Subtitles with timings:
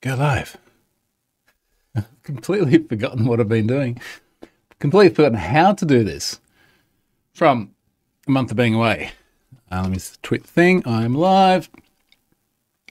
[0.00, 0.56] go live.
[2.22, 4.00] completely forgotten what I've been doing.
[4.78, 6.40] Completely forgotten how to do this
[7.32, 7.74] from
[8.26, 9.10] a month of being away.
[9.70, 10.82] Uh, let me tweet the thing.
[10.86, 11.68] I'm live.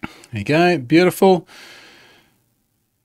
[0.01, 0.77] There you go.
[0.77, 1.47] Beautiful.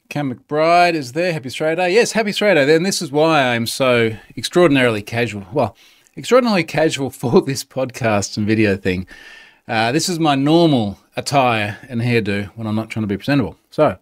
[0.08, 1.32] Cam McBride is there.
[1.32, 1.94] Happy Australia Day.
[1.94, 2.76] Yes, happy Australia Day.
[2.76, 5.46] And this is why I'm so extraordinarily casual.
[5.52, 5.76] Well,
[6.16, 9.06] extraordinarily casual for this podcast and video thing.
[9.68, 13.56] Uh, this is my normal attire and hairdo when I'm not trying to be presentable.
[13.70, 13.98] So,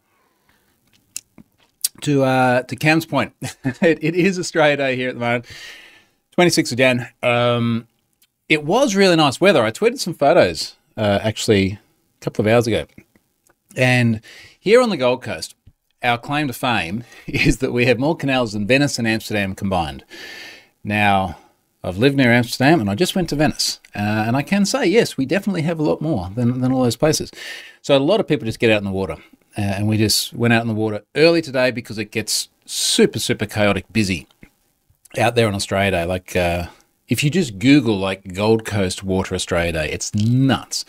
[2.02, 5.46] to uh, to Cam's point, it, it is Australia Day here at the moment,
[6.38, 7.08] 26th of Jan.
[7.22, 7.88] Um,
[8.48, 9.62] it was really nice weather.
[9.62, 11.78] I tweeted some photos uh, actually a
[12.24, 12.86] couple of hours ago,
[13.76, 14.22] and
[14.58, 15.54] here on the Gold Coast,
[16.02, 20.04] our claim to fame is that we have more canals than Venice and Amsterdam combined.
[20.82, 21.36] Now,
[21.82, 23.80] I've lived near Amsterdam and I just went to Venice.
[23.94, 26.82] Uh, and I can say, yes, we definitely have a lot more than, than all
[26.82, 27.30] those places.
[27.82, 29.16] So a lot of people just get out in the water.
[29.56, 33.18] Uh, and we just went out in the water early today because it gets super,
[33.18, 34.26] super chaotic busy
[35.18, 36.04] out there on Australia Day.
[36.04, 36.66] Like, uh,
[37.08, 40.84] if you just Google like Gold Coast Water Australia Day, it's nuts.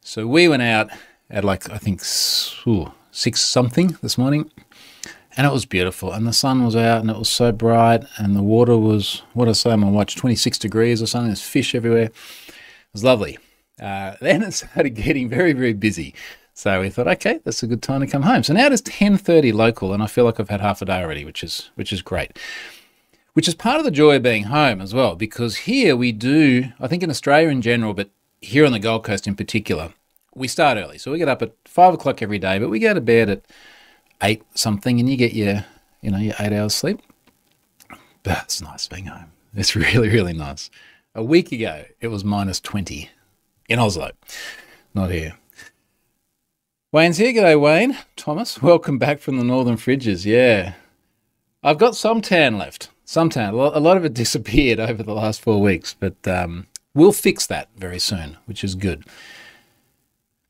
[0.00, 0.90] So we went out
[1.28, 2.00] at like, I think,
[2.66, 4.50] ooh, six something this morning
[5.36, 6.12] and it was beautiful.
[6.12, 9.48] And the sun was out, and it was so bright, and the water was what
[9.48, 11.28] I say on my watch, 26 degrees or something.
[11.28, 12.04] There's fish everywhere.
[12.04, 12.14] It
[12.92, 13.38] was lovely.
[13.80, 16.14] Uh, then it started getting very, very busy.
[16.54, 18.42] So we thought, okay, that's a good time to come home.
[18.42, 21.00] So now it is 10:30 local, and I feel like I've had half a day
[21.00, 22.38] already, which is which is great.
[23.32, 26.72] Which is part of the joy of being home as well, because here we do,
[26.80, 29.94] I think in Australia in general, but here on the Gold Coast in particular,
[30.34, 30.98] we start early.
[30.98, 33.42] So we get up at five o'clock every day, but we go to bed at
[34.22, 35.64] eight something and you get your,
[36.00, 37.00] you know, your eight hours sleep.
[38.24, 39.32] It's nice being home.
[39.54, 40.70] It's really, really nice.
[41.14, 43.10] A week ago, it was minus 20
[43.68, 44.10] in Oslo,
[44.94, 45.36] not here.
[46.92, 47.32] Wayne's here.
[47.32, 47.96] G'day, Wayne.
[48.16, 50.24] Thomas, welcome back from the Northern Fridges.
[50.24, 50.74] Yeah.
[51.62, 52.90] I've got some tan left.
[53.04, 53.54] Some tan.
[53.54, 57.68] A lot of it disappeared over the last four weeks, but um, we'll fix that
[57.76, 59.04] very soon, which is good.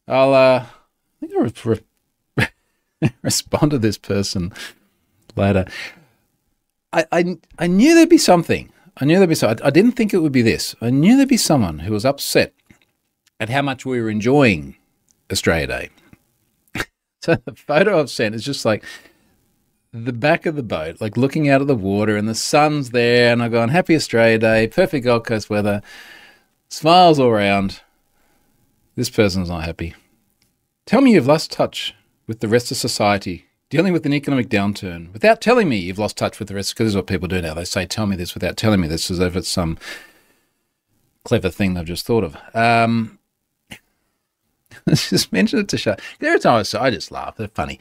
[0.09, 0.67] I'll, uh, I
[1.21, 1.43] think I'll
[3.23, 4.53] respond to this person
[5.37, 5.67] later.
[6.93, 8.71] I, I, I knew there'd be something.
[8.97, 9.65] I knew there'd be something.
[9.65, 10.75] I didn't think it would be this.
[10.81, 12.53] I knew there'd be someone who was upset
[13.39, 14.77] at how much we were enjoying
[15.31, 15.91] Australia Day.
[17.23, 18.85] so the photo I've sent is just like
[19.93, 23.33] the back of the boat, like looking out at the water, and the sun's there,
[23.33, 25.83] and I've gone, Happy Australia Day, perfect Gold Coast weather,
[26.69, 27.81] smiles all around.
[28.95, 29.95] This person's not happy.
[30.87, 31.95] Tell me you've lost touch
[32.31, 36.17] with the rest of society, dealing with an economic downturn, without telling me you've lost
[36.17, 37.55] touch with the rest, because this is what people do now.
[37.55, 39.79] They say, tell me this without telling me this, as if it's some
[41.25, 42.37] clever thing they've just thought of.
[42.55, 43.19] Um,
[44.89, 45.97] just mention it to show.
[46.21, 47.35] Every time I, I just laugh.
[47.35, 47.81] They're funny.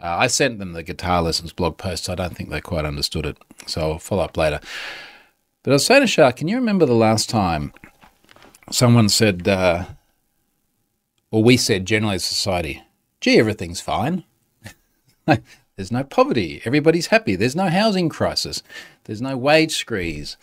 [0.00, 2.08] Uh, I sent them the guitar lessons blog post.
[2.08, 4.60] I don't think they quite understood it, so I'll follow up later.
[5.64, 7.72] But I was saying to Shark, can you remember the last time
[8.70, 9.86] someone said, uh,
[11.32, 12.84] or we said generally as society,
[13.20, 14.24] gee, everything's fine.
[15.76, 16.60] There's no poverty.
[16.64, 17.36] Everybody's happy.
[17.36, 18.62] There's no housing crisis.
[19.04, 20.36] There's no wage squeeze.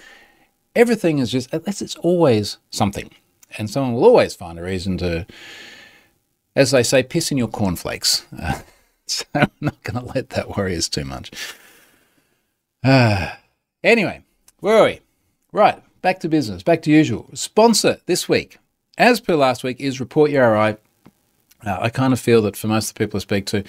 [0.75, 3.11] Everything is just, it's always something.
[3.57, 5.25] And someone will always find a reason to,
[6.55, 8.25] as they say, piss in your cornflakes.
[8.37, 8.61] Uh,
[9.07, 11.31] so I'm not going to let that worry us too much.
[12.83, 13.33] Uh,
[13.83, 14.23] anyway,
[14.59, 15.01] where are we?
[15.51, 17.29] Right, back to business, back to usual.
[17.33, 18.57] Sponsor this week,
[18.97, 20.77] as per last week, is Report URI
[21.65, 23.63] uh, I kind of feel that for most of the people I speak to,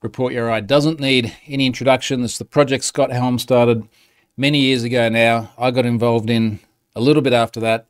[0.00, 2.22] Report URI doesn't need any introduction.
[2.22, 3.88] It's the project Scott Helme started
[4.36, 5.50] many years ago now.
[5.58, 6.60] I got involved in
[6.94, 7.86] a little bit after that.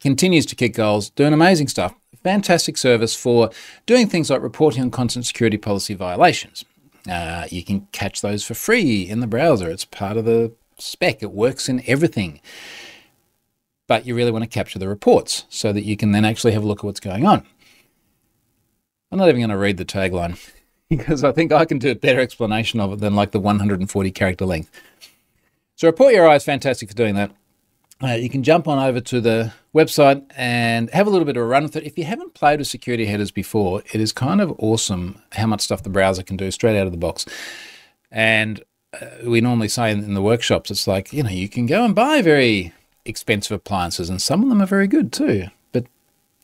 [0.00, 1.94] Continues to kick goals, doing amazing stuff.
[2.24, 3.50] Fantastic service for
[3.84, 6.64] doing things like reporting on content security policy violations.
[7.08, 9.70] Uh, you can catch those for free in the browser.
[9.70, 12.40] It's part of the spec, it works in everything.
[13.86, 16.62] But you really want to capture the reports so that you can then actually have
[16.62, 17.46] a look at what's going on.
[19.10, 20.38] I'm not even going to read the tagline
[20.90, 24.10] because I think I can do a better explanation of it than like the 140
[24.10, 24.70] character length.
[25.76, 27.30] So Report URI is fantastic for doing that.
[28.00, 31.42] Uh, you can jump on over to the website and have a little bit of
[31.42, 31.84] a run with it.
[31.84, 35.62] If you haven't played with security headers before, it is kind of awesome how much
[35.62, 37.26] stuff the browser can do straight out of the box.
[38.10, 38.62] And
[39.00, 41.94] uh, we normally say in the workshops, it's like, you know, you can go and
[41.94, 42.72] buy very
[43.04, 45.48] expensive appliances, and some of them are very good too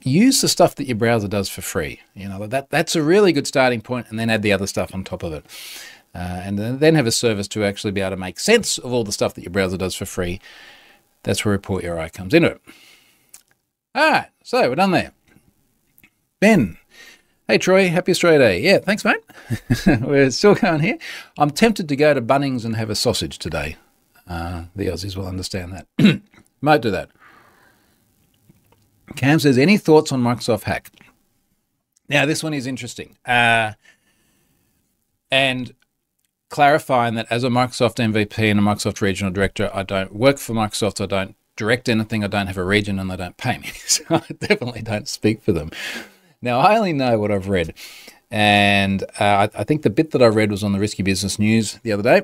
[0.05, 2.01] use the stuff that your browser does for free.
[2.15, 4.95] You know that that's a really good starting point, and then add the other stuff
[4.95, 5.45] on top of it,
[6.15, 9.05] uh, and then have a service to actually be able to make sense of all
[9.05, 10.41] the stuff that your browser does for free.
[11.23, 12.61] That's where Report URI comes into it.
[13.95, 15.13] All right, so we're done there.
[16.41, 16.77] Ben,
[17.47, 18.61] Hey Troy, happy Australia Day.
[18.63, 19.21] Yeah, thanks, mate.
[20.01, 20.97] We're still going here.
[21.37, 23.77] I'm tempted to go to Bunnings and have a sausage today.
[24.27, 26.23] Uh, the Aussies will understand that.
[26.63, 27.11] Might do that.
[29.17, 30.91] Cam says, any thoughts on Microsoft hack?
[32.09, 33.17] Now, this one is interesting.
[33.25, 33.73] Uh,
[35.31, 35.75] and
[36.51, 40.53] clarifying that as a Microsoft MVP and a Microsoft regional director, I don't work for
[40.53, 43.73] Microsoft, I don't direct anything, I don't have a region, and they don't pay me.
[43.87, 45.71] So I definitely don't speak for them.
[46.43, 47.75] Now, I only know what I've read.
[48.31, 51.39] And uh, I, I, think the bit that I read was on the Risky Business
[51.39, 52.19] News the other day.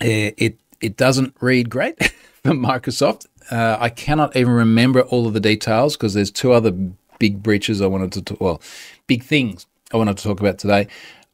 [0.00, 2.12] Uh, it, it doesn't read great
[2.42, 3.26] for Microsoft.
[3.50, 6.72] Uh, I cannot even remember all of the details because there's two other
[7.18, 8.60] big breaches I wanted to talk, well,
[9.06, 10.88] big things I wanted to talk about today.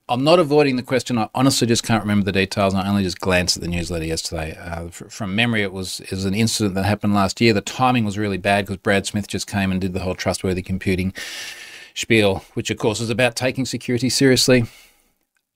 [0.08, 1.16] I'm not avoiding the question.
[1.16, 2.74] I honestly just can't remember the details.
[2.74, 4.56] I only just glanced at the newsletter yesterday.
[4.60, 7.54] Uh, from memory, it was, it was an incident that happened last year.
[7.54, 10.60] The timing was really bad because Brad Smith just came and did the whole trustworthy
[10.60, 11.14] computing
[11.94, 14.64] spiel, which of course is about taking security seriously.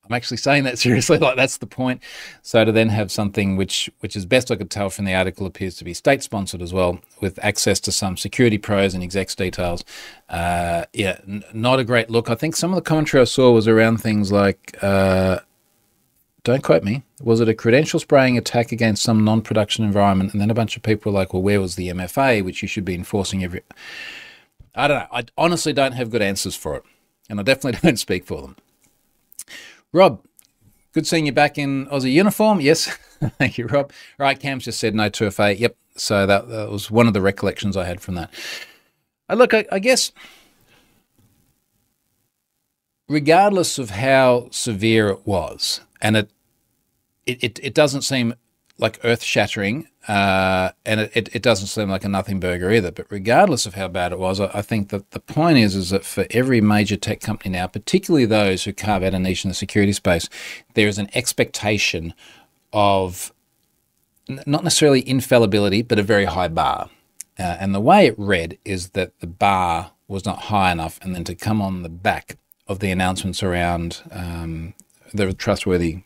[0.09, 2.03] I'm actually saying that seriously, like that's the point.
[2.43, 5.47] So to then have something which, which is best I could tell from the article,
[5.47, 9.35] appears to be state sponsored as well, with access to some security pros and execs
[9.35, 9.85] details.
[10.29, 12.31] Uh, yeah, n- not a great look.
[12.31, 15.41] I think some of the commentary I saw was around things like, uh,
[16.45, 20.33] don't quote me, was it a credential spraying attack against some non-production environment?
[20.33, 22.69] And then a bunch of people were like, well, where was the MFA, which you
[22.69, 23.63] should be enforcing every.
[24.73, 25.07] I don't know.
[25.11, 26.85] I honestly don't have good answers for it,
[27.29, 28.57] and I definitely don't speak for them.
[29.97, 30.23] Rob,
[30.93, 32.61] good seeing you back in Aussie uniform.
[32.61, 32.85] Yes,
[33.39, 33.91] thank you, Rob.
[34.19, 35.59] Right, Cam's just said no 2FA.
[35.59, 38.31] Yep, so that, that was one of the recollections I had from that.
[39.31, 40.13] Uh, look, I, I guess
[43.09, 46.31] regardless of how severe it was, and it
[47.25, 48.35] it, it, it doesn't seem
[48.79, 52.93] like earth shattering, uh, and it, it, it, doesn't seem like a nothing burger either.
[52.93, 55.91] But regardless of how bad it was, I, I, think that the point is is
[55.91, 59.49] that for every major tech company now, particularly those who carve out a niche in
[59.49, 60.29] the security space,
[60.75, 62.13] there is an expectation
[62.73, 63.33] of
[64.29, 66.91] not necessarily infallibility, but a very high bar.
[67.39, 71.15] Uh, and the way it read is that the bar was not high enough, and
[71.15, 72.37] then to come on the back
[72.67, 74.75] of the announcements around um,
[75.15, 76.03] the trustworthy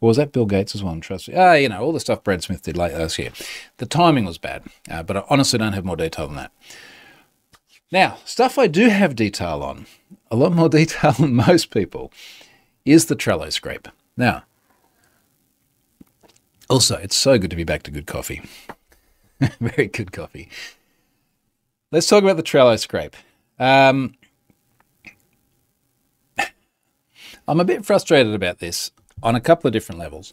[0.00, 0.98] or was that Bill Gates as well?
[1.00, 1.34] Trust me.
[1.36, 3.30] Ah, you know, all the stuff Brad Smith did late last year.
[3.78, 6.52] The timing was bad, uh, but I honestly don't have more detail than that.
[7.90, 9.86] Now, stuff I do have detail on,
[10.30, 12.12] a lot more detail than most people,
[12.84, 13.88] is the Trello scrape.
[14.16, 14.44] Now,
[16.68, 18.42] also, it's so good to be back to good coffee.
[19.60, 20.48] Very good coffee.
[21.90, 23.16] Let's talk about the Trello scrape.
[23.58, 24.14] Um,
[27.48, 28.90] I'm a bit frustrated about this
[29.22, 30.32] on a couple of different levels.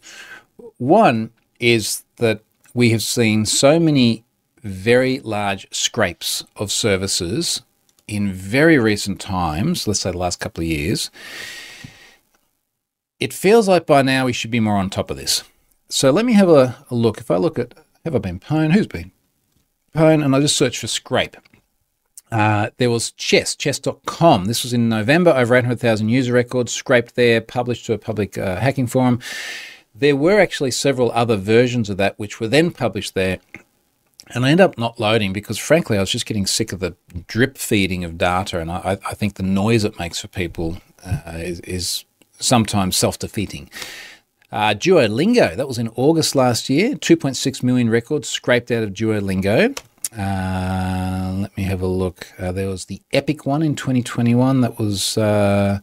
[0.77, 2.41] One is that
[2.73, 4.23] we have seen so many
[4.61, 7.61] very large scrapes of services
[8.07, 11.09] in very recent times, let's say the last couple of years.
[13.19, 15.43] It feels like by now we should be more on top of this.
[15.89, 17.19] So let me have a, a look.
[17.19, 17.73] If I look at,
[18.03, 18.73] have I been pwn?
[18.73, 19.11] Who's been
[19.95, 20.23] pwn?
[20.23, 21.37] And I just search for scrape.
[22.31, 24.45] Uh, there was Chess, chess.com.
[24.45, 28.59] This was in November, over 800,000 user records scraped there, published to a public uh,
[28.59, 29.19] hacking forum.
[29.93, 33.39] There were actually several other versions of that which were then published there.
[34.33, 36.95] And I end up not loading because, frankly, I was just getting sick of the
[37.27, 38.59] drip feeding of data.
[38.59, 42.05] And I, I think the noise it makes for people uh, is, is,
[42.39, 43.69] sometimes self defeating.
[44.51, 49.77] Uh, Duolingo, that was in August last year, 2.6 million records scraped out of Duolingo.
[50.17, 52.27] Uh, let me have a look.
[52.39, 55.17] Uh, there was the Epic one in 2021 that was.
[55.17, 55.79] Uh,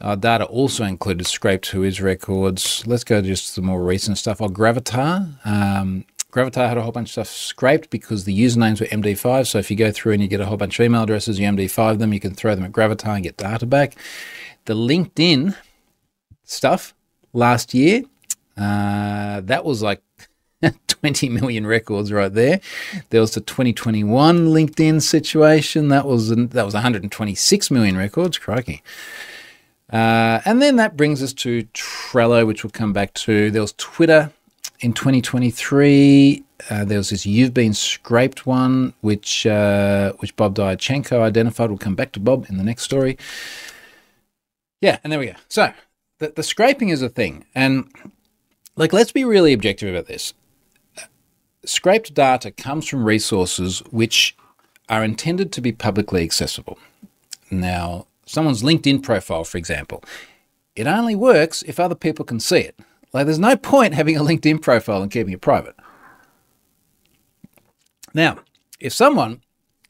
[0.00, 2.86] our data also included scraped to his records.
[2.86, 4.40] Let's go to just the more recent stuff.
[4.40, 5.44] Oh, Gravatar.
[5.44, 9.46] Um, Gravatar had a whole bunch of stuff scraped because the usernames were MD5.
[9.48, 11.48] So if you go through and you get a whole bunch of email addresses, you
[11.48, 13.96] MD5 them, you can throw them at Gravatar and get data back.
[14.66, 15.56] The LinkedIn
[16.44, 16.94] stuff
[17.32, 18.02] last year,
[18.56, 20.02] uh, that was like
[21.00, 22.60] 20 million records right there.
[23.10, 25.88] There was the 2021 LinkedIn situation.
[25.88, 28.38] That was that was 126 million records.
[28.38, 28.82] Crikey.
[29.90, 33.50] Uh, and then that brings us to Trello, which we'll come back to.
[33.50, 34.30] There was Twitter
[34.80, 36.44] in 2023.
[36.70, 41.70] Uh, there was this "You've Been Scraped" one, which uh, which Bob Diachenko identified.
[41.70, 43.16] We'll come back to Bob in the next story.
[44.80, 45.34] Yeah, and there we go.
[45.48, 45.72] So
[46.18, 47.90] the, the scraping is a thing, and
[48.76, 50.34] like let's be really objective about this
[51.68, 54.36] scraped data comes from resources which
[54.88, 56.78] are intended to be publicly accessible.
[57.50, 60.02] Now, someone's LinkedIn profile, for example,
[60.74, 62.78] it only works if other people can see it.
[63.12, 65.76] Like, there's no point having a LinkedIn profile and keeping it private.
[68.14, 68.38] Now,
[68.80, 69.42] if someone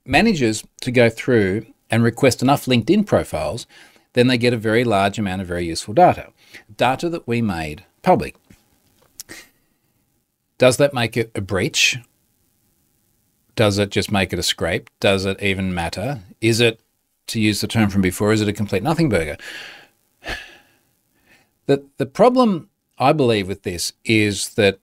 [0.05, 3.67] manages to go through and request enough LinkedIn profiles,
[4.15, 6.33] then they get a very large amount of very useful data.
[6.75, 8.37] Data that we made public.
[10.59, 11.97] Does that make it a breach?
[13.55, 14.91] Does it just make it a scrape?
[15.01, 16.21] Does it even matter?
[16.41, 16.81] Is it,
[17.29, 19.37] to use the term from before, is it a complete nothing burger?
[21.67, 24.79] The, the problem I believe with this is that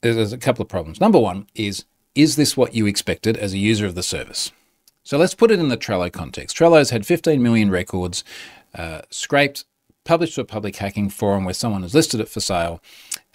[0.00, 1.00] there's a couple of problems.
[1.00, 4.50] Number one is, is this what you expected as a user of the service?
[5.04, 6.56] So let's put it in the Trello context.
[6.56, 8.24] Trello's had 15 million records
[8.74, 9.64] uh, scraped,
[10.04, 12.80] published to a public hacking forum where someone has listed it for sale,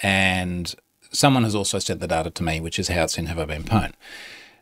[0.01, 0.75] and
[1.11, 3.45] someone has also sent the data to me, which is how it's in Have I
[3.45, 3.93] Been Pwned.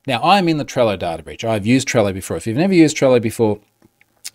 [0.07, 1.43] Now, I'm in the Trello data breach.
[1.43, 2.37] I've used Trello before.
[2.37, 3.59] If you've never used Trello before,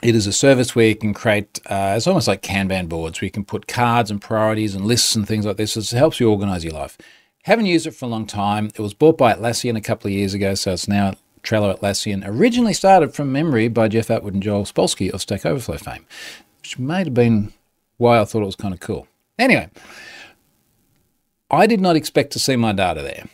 [0.03, 3.27] it is a service where you can create, uh, it's almost like Kanban boards, where
[3.27, 5.77] you can put cards and priorities and lists and things like this.
[5.77, 6.99] It helps you organize your life.
[7.45, 8.67] Haven't used it for a long time.
[8.67, 12.23] It was bought by Atlassian a couple of years ago, so it's now Trello Atlassian.
[12.27, 16.05] Originally started from memory by Jeff Atwood and Joel Spolsky of Stack Overflow fame,
[16.61, 17.53] which may have been
[17.97, 19.07] why I thought it was kind of cool.
[19.39, 19.71] Anyway,
[21.51, 23.25] I did not expect to see my data there.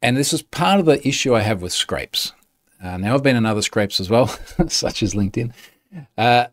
[0.00, 2.32] And this is part of the issue I have with scrapes.
[2.82, 4.28] Uh, now, I've been in other scrapes as well,
[4.68, 5.52] such as LinkedIn.
[6.16, 6.46] Uh,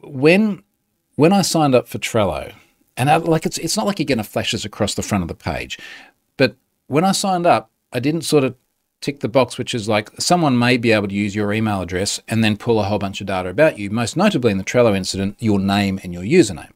[0.00, 0.62] when
[1.16, 2.54] when I signed up for Trello,
[2.96, 5.22] and I, like it's it's not like you're going to flash this across the front
[5.22, 5.78] of the page,
[6.36, 8.54] but when I signed up, I didn't sort of
[9.00, 12.20] tick the box, which is like someone may be able to use your email address
[12.28, 13.90] and then pull a whole bunch of data about you.
[13.90, 16.70] Most notably in the Trello incident, your name and your username.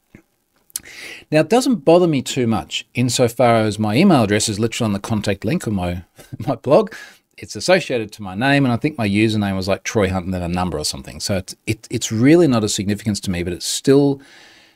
[1.31, 4.93] Now, it doesn't bother me too much insofar as my email address is literally on
[4.93, 6.03] the contact link of my,
[6.47, 6.93] my blog.
[7.37, 10.33] It's associated to my name, and I think my username was like Troy Hunt and
[10.33, 11.19] then a number or something.
[11.19, 14.21] So it's, it, it's really not a significance to me, but it still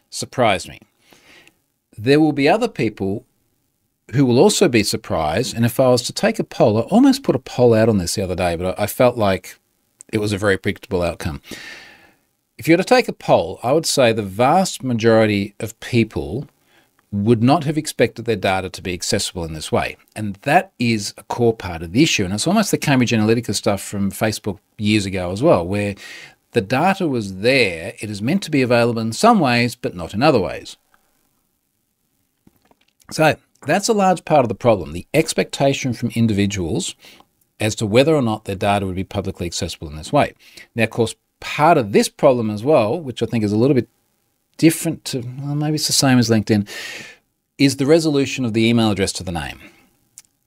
[0.09, 0.79] surprised me.
[1.97, 3.25] There will be other people
[4.13, 5.55] who will also be surprised.
[5.55, 7.97] And if I was to take a poll, I almost put a poll out on
[7.97, 9.57] this the other day, but I felt like
[10.11, 11.41] it was a very predictable outcome.
[12.57, 16.47] If you were to take a poll, I would say the vast majority of people
[17.11, 19.97] would not have expected their data to be accessible in this way.
[20.15, 22.25] And that is a core part of the issue.
[22.25, 25.95] And it's almost the Cambridge Analytica stuff from Facebook years ago as well, where
[26.51, 27.93] the data was there.
[27.99, 30.77] It is meant to be available in some ways, but not in other ways.
[33.11, 33.35] So
[33.65, 36.95] that's a large part of the problem the expectation from individuals
[37.59, 40.33] as to whether or not their data would be publicly accessible in this way.
[40.75, 41.15] Now, of course,
[41.45, 43.87] part of this problem as well, which I think is a little bit
[44.57, 46.67] different to, well, maybe it's the same as LinkedIn,
[47.59, 49.59] is the resolution of the email address to the name.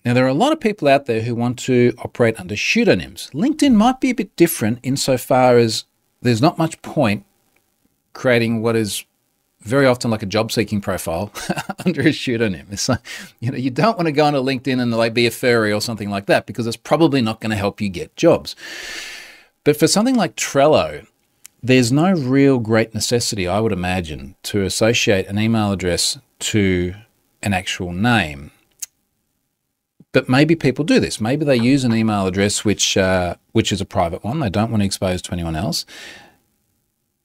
[0.05, 3.31] Now, there are a lot of people out there who want to operate under pseudonyms.
[3.33, 5.85] LinkedIn might be a bit different insofar as
[6.21, 7.25] there's not much point
[8.12, 9.05] creating what is
[9.61, 11.31] very often like a job seeking profile
[11.87, 12.67] under a pseudonym.
[12.88, 12.99] Like,
[13.38, 15.81] you know, you don't want to go onto LinkedIn and like be a furry or
[15.81, 18.57] something like that because it's probably not going to help you get jobs.
[19.68, 21.06] But for something like Trello,
[21.62, 26.94] there's no real great necessity, I would imagine, to associate an email address to
[27.42, 28.50] an actual name.
[30.12, 31.20] But maybe people do this.
[31.20, 34.40] Maybe they use an email address which uh, which is a private one.
[34.40, 35.84] They don't want to expose to anyone else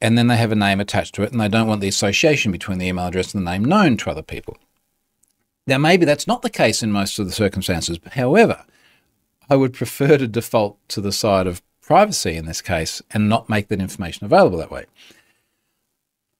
[0.01, 2.51] and then they have a name attached to it, and they don't want the association
[2.51, 4.57] between the email address and the name known to other people.
[5.65, 8.01] Now, maybe that's not the case in most of the circumstances.
[8.12, 8.65] However,
[9.50, 13.49] I would prefer to default to the side of privacy in this case and not
[13.49, 14.85] make that information available that way.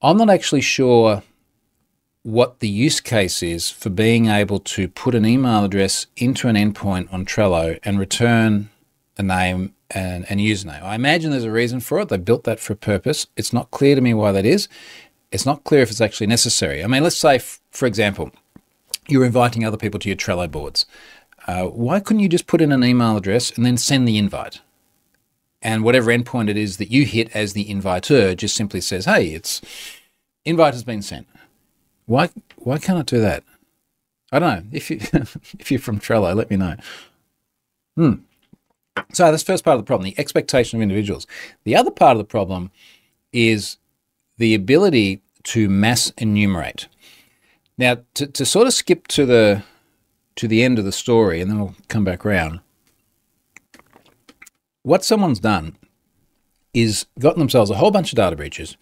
[0.02, 1.24] I'm not actually sure
[2.24, 6.56] what the use case is for being able to put an email address into an
[6.56, 8.70] endpoint on Trello and return
[9.18, 10.82] a name and, and username.
[10.82, 12.10] I imagine there's a reason for it.
[12.10, 13.28] They built that for a purpose.
[13.36, 14.68] It's not clear to me why that is.
[15.32, 16.84] It's not clear if it's actually necessary.
[16.84, 18.32] I mean, let's say, f- for example,
[19.08, 20.86] you're inviting other people to your Trello boards.
[21.46, 24.62] Uh, why couldn't you just put in an email address and then send the invite?
[25.64, 29.30] And whatever endpoint it is that you hit as the inviter just simply says, "Hey,
[29.30, 29.62] it's
[30.46, 31.28] invite has been sent."
[32.06, 33.44] Why why can't it do that?
[34.32, 34.78] I don't know.
[34.78, 34.98] If you
[35.60, 36.76] if you're from Trello, let me know.
[37.96, 38.14] Hmm.
[39.14, 41.26] So that's first part of the problem, the expectation of individuals.
[41.64, 42.70] The other part of the problem
[43.32, 43.78] is
[44.38, 46.88] the ability to mass enumerate.
[47.78, 49.64] Now, to, to sort of skip to the
[50.36, 52.60] to the end of the story, and then we'll come back around.
[54.84, 55.78] What someone's done
[56.74, 58.78] is gotten themselves a whole bunch of data breaches.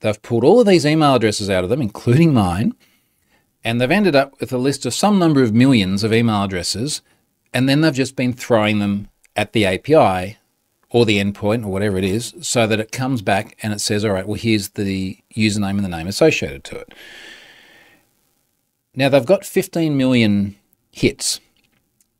[0.00, 2.74] They've pulled all of these email addresses out of them, including mine,
[3.64, 7.02] and they've ended up with a list of some number of millions of email addresses,
[7.54, 10.36] and then they've just been throwing them at the API
[10.90, 14.04] or the endpoint or whatever it is so that it comes back and it says,
[14.04, 16.94] all right, well, here's the username and the name associated to it.
[18.94, 20.56] Now, they've got 15 million
[20.90, 21.40] hits.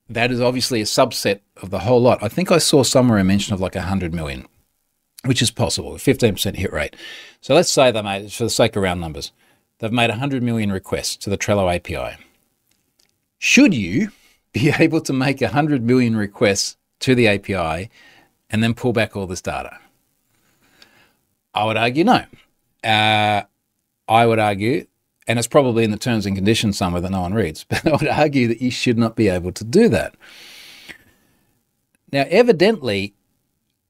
[0.08, 2.22] That is obviously a subset of the whole lot.
[2.22, 4.46] I think I saw somewhere a mention of like 100 million.
[5.25, 6.94] which is possible, a 15% hit rate.
[7.40, 9.32] So let's say they made, for the sake of round numbers,
[9.78, 12.16] they've made 100 million requests to the Trello API.
[13.38, 14.10] Should you
[14.52, 17.90] be able to make 100 million requests to the API
[18.50, 19.78] and then pull back all this data?
[21.54, 22.25] I would argue no.
[22.84, 23.42] Uh,
[24.08, 24.86] I would argue,
[25.26, 27.92] and it's probably in the terms and conditions somewhere that no one reads, but I
[27.92, 30.14] would argue that you should not be able to do that.
[32.12, 33.14] Now, evidently,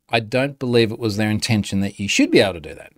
[0.08, 2.92] I don't believe it was their intention that you should be able to do that.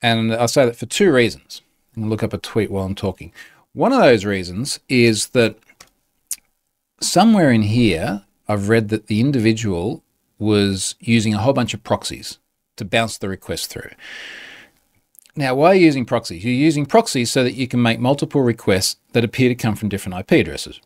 [0.00, 1.62] And I'll say that for two reasons.
[1.94, 3.32] I'm going to look up a tweet while I'm talking.
[3.72, 5.56] One of those reasons is that
[7.00, 10.02] somewhere in here, I've read that the individual
[10.38, 12.38] was using a whole bunch of proxies
[12.76, 13.90] to bounce the request through.
[15.38, 16.44] Now, why are you using proxies?
[16.44, 19.88] You're using proxies so that you can make multiple requests that appear to come from
[19.88, 20.80] different IP addresses.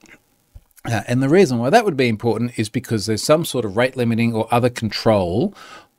[0.85, 3.79] Uh, and the reason why that would be important is because there's some sort of
[3.79, 5.55] rate limiting or other control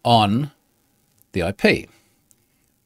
[0.06, 0.52] on
[1.32, 1.90] the IP,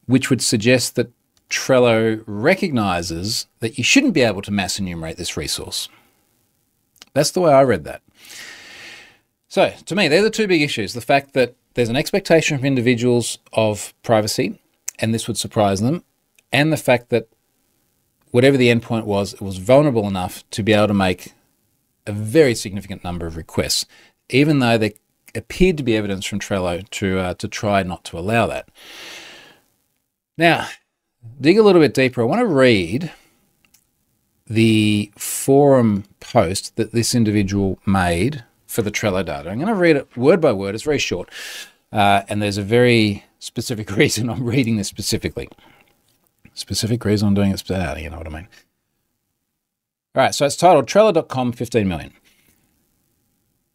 [0.06, 1.12] which would suggest that
[1.50, 5.90] Trello recognizes that you shouldn't be able to mass enumerate this resource.
[7.14, 8.02] That's the way I read that.
[9.50, 12.66] So, to me, they're the two big issues the fact that there's an expectation from
[12.66, 14.62] individuals of privacy,
[15.00, 16.04] and this would surprise them,
[16.52, 17.28] and the fact that
[18.32, 21.34] whatever the endpoint was, it was vulnerable enough to be able to make
[22.06, 23.86] a very significant number of requests,
[24.30, 24.92] even though there
[25.36, 28.70] appeared to be evidence from Trello to uh, to try not to allow that.
[30.38, 30.68] Now,
[31.40, 32.22] dig a little bit deeper.
[32.22, 33.12] I want to read
[34.46, 39.50] the forum post that this individual made for the Trello data.
[39.50, 40.76] I'm going to read it word by word.
[40.76, 41.30] It's very short,
[41.92, 45.50] uh, and there's a very specific reason I'm reading this specifically.
[46.54, 47.72] Specific reason I'm doing it.
[47.72, 48.48] Uh, you know what I mean.
[50.16, 52.14] All right, so it's titled Trello.com 15 million.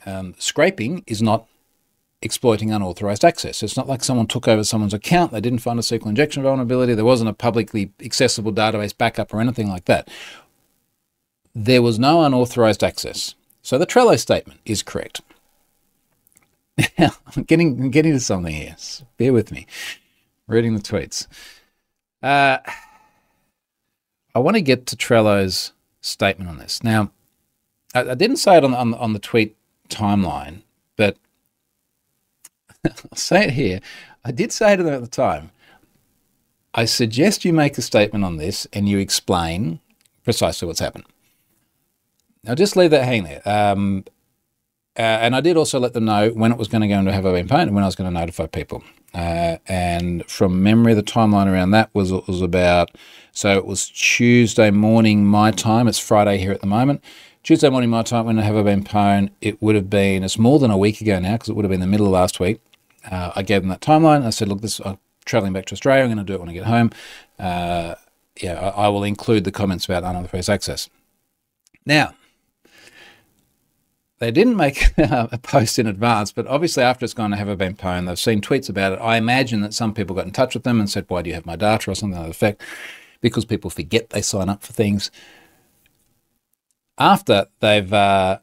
[0.06, 1.46] Um, scraping is not
[2.22, 3.64] exploiting unauthorized access.
[3.64, 6.96] It's not like someone took over someone's account, they didn't find a SQL injection vulnerability,
[6.96, 10.10] there wasn't a publicly accessible database backup or anything like that.
[11.56, 13.36] There was no unauthorized access.
[13.62, 15.22] So the Trello statement is correct.
[16.98, 18.76] Now, I'm getting, I'm getting to something here.
[18.78, 19.68] So bear with me.
[20.48, 21.28] Reading the tweets.
[22.24, 22.58] Uh,
[24.34, 26.84] I want to get to Trello's statement on this.
[26.84, 27.12] Now,
[27.94, 29.56] I, I didn't say it on, on, on the tweet
[29.90, 30.62] timeline,
[30.96, 31.18] but
[32.86, 33.80] I'll say it here.
[34.24, 35.52] I did say them at the time.
[36.74, 39.80] I suggest you make a statement on this and you explain
[40.24, 41.06] precisely what's happened.
[42.44, 43.42] Now, just leave that hanging there.
[43.46, 44.06] Um,
[44.98, 47.12] uh, and I did also let them know when it was going to go into
[47.12, 48.84] Have I Been Pwned and when I was going to notify people.
[49.14, 52.92] Uh, and from memory, the timeline around that was was about
[53.32, 55.88] so it was Tuesday morning my time.
[55.88, 57.04] It's Friday here at the moment.
[57.42, 60.38] Tuesday morning my time when I Have I Been Pwned, it would have been it's
[60.38, 62.40] more than a week ago now because it would have been the middle of last
[62.40, 62.60] week.
[63.10, 64.26] Uh, I gave them that timeline.
[64.26, 66.04] I said, look, this I'm traveling back to Australia.
[66.04, 66.92] I'm going to do it when I get home.
[67.40, 67.96] Uh,
[68.42, 70.90] yeah, I, I will include the comments about unauthorized access.
[71.86, 72.14] Now,
[74.20, 77.56] they didn't make a post in advance, but obviously after it's gone to Have I
[77.56, 79.00] Been Pwned, they've seen tweets about it.
[79.02, 81.36] I imagine that some people got in touch with them and said, "Why do you
[81.36, 82.62] have my data?" or something to that effect,
[83.22, 85.10] because people forget they sign up for things.
[86.98, 88.40] After they've uh,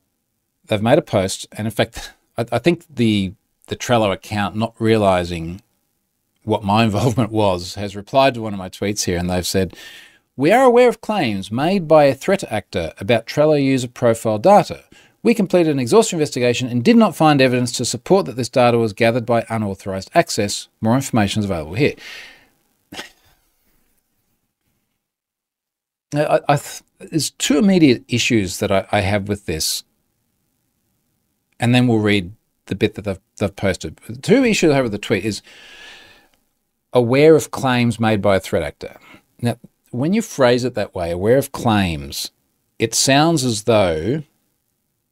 [0.64, 3.34] they've made a post, and in fact, I, I think the
[3.68, 5.60] the Trello account, not realizing
[6.44, 9.76] what my involvement was, has replied to one of my tweets here, and they've said,
[10.36, 14.84] "We are aware of claims made by a threat actor about Trello user profile data."
[15.26, 18.78] We completed an exhaustive investigation and did not find evidence to support that this data
[18.78, 20.68] was gathered by unauthorized access.
[20.80, 21.94] More information is available here.
[26.14, 26.60] I, I,
[27.00, 29.82] there's two immediate issues that I, I, have with this,
[31.58, 32.30] and then we'll read
[32.66, 33.96] the bit that they've, they've posted.
[34.06, 35.42] The two issues I have with the tweet is
[36.92, 38.96] aware of claims made by a threat actor.
[39.42, 39.58] Now,
[39.90, 42.30] when you phrase it that way, aware of claims,
[42.78, 44.22] it sounds as though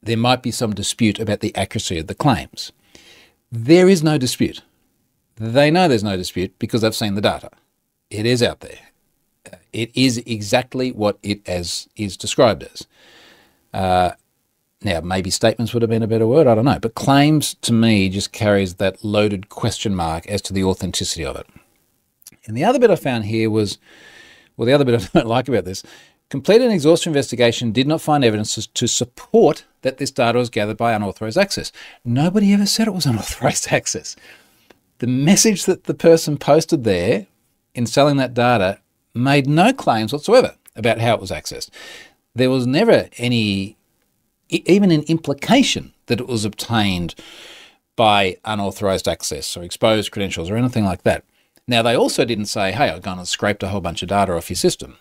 [0.05, 2.71] there might be some dispute about the accuracy of the claims.
[3.51, 4.61] There is no dispute.
[5.35, 7.49] They know there's no dispute because they've seen the data.
[8.09, 8.79] It is out there
[9.73, 12.87] it is exactly what it as is described as.
[13.73, 14.11] Uh,
[14.81, 16.79] now, maybe statements would have been a better word, I don't know.
[16.79, 21.35] But claims to me just carries that loaded question mark as to the authenticity of
[21.35, 21.47] it.
[22.45, 23.77] And the other bit I found here was,
[24.55, 25.83] well, the other bit I don't like about this
[26.29, 30.77] completed an exhaustive investigation, did not find evidence to support that this data was gathered
[30.77, 31.71] by unauthorized access.
[32.03, 34.15] Nobody ever said it was unauthorized access.
[34.99, 37.27] The message that the person posted there
[37.73, 38.79] in selling that data
[39.13, 41.69] made no claims whatsoever about how it was accessed.
[42.33, 43.77] There was never any,
[44.49, 47.15] even an implication that it was obtained
[47.95, 51.23] by unauthorized access or exposed credentials or anything like that.
[51.67, 54.33] Now, they also didn't say, hey, I've gone and scraped a whole bunch of data
[54.33, 54.97] off your system.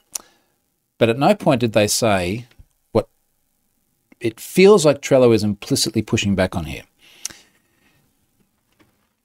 [0.98, 2.46] But at no point did they say
[2.92, 3.08] what
[4.20, 6.84] it feels like Trello is implicitly pushing back on here.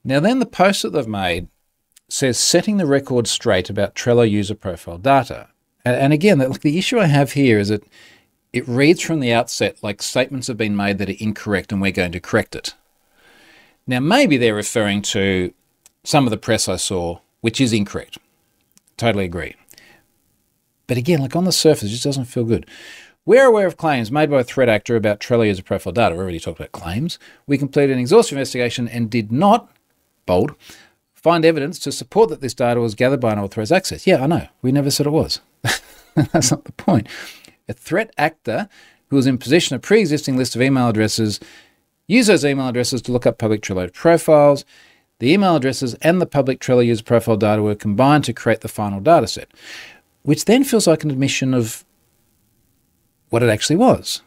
[0.03, 1.47] Now, then the post that they've made
[2.07, 5.49] says setting the record straight about Trello user profile data.
[5.85, 7.83] And, and again, the, the issue I have here is that
[8.51, 11.91] it reads from the outset like statements have been made that are incorrect and we're
[11.91, 12.73] going to correct it.
[13.85, 15.53] Now, maybe they're referring to
[16.03, 18.17] some of the press I saw, which is incorrect.
[18.97, 19.55] Totally agree.
[20.89, 22.65] But again, like on the surface, it just doesn't feel good.
[23.23, 26.15] We're aware of claims made by a threat actor about Trello user profile data.
[26.15, 27.19] We've already talked about claims.
[27.45, 29.71] We completed an exhaustive investigation and did not,
[30.25, 30.55] bold,
[31.13, 34.07] find evidence to support that this data was gathered by an authorized access.
[34.07, 34.47] Yeah, I know.
[34.63, 35.41] We never said it was.
[36.15, 37.05] That's not the point.
[37.67, 38.67] A threat actor
[39.09, 41.39] who was in possession of pre-existing list of email addresses
[42.07, 44.65] used those email addresses to look up public Trello profiles.
[45.19, 48.67] The email addresses and the public Trello user profile data were combined to create the
[48.67, 49.49] final data set,
[50.29, 51.83] which then feels like an admission of
[53.29, 54.21] what it actually was.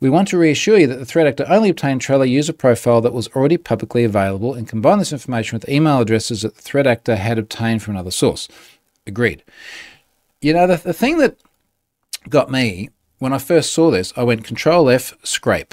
[0.00, 3.12] We want to reassure you that the threat actor only obtained Trello user profile that
[3.12, 7.14] was already publicly available and combined this information with email addresses that the threat actor
[7.14, 8.48] had obtained from another source.
[9.06, 9.44] Agreed.
[10.40, 11.38] You know, the, the thing that
[12.28, 12.90] got me
[13.20, 15.72] when I first saw this, I went Control F, scrape.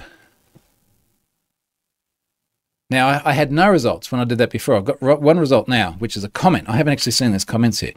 [2.91, 4.75] Now, I, I, had no results when I did that before.
[4.75, 6.69] I've got one result now, which is a comment.
[6.69, 7.93] I haven't actually seen this comments here.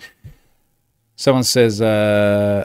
[1.18, 2.64] Someone says, uh,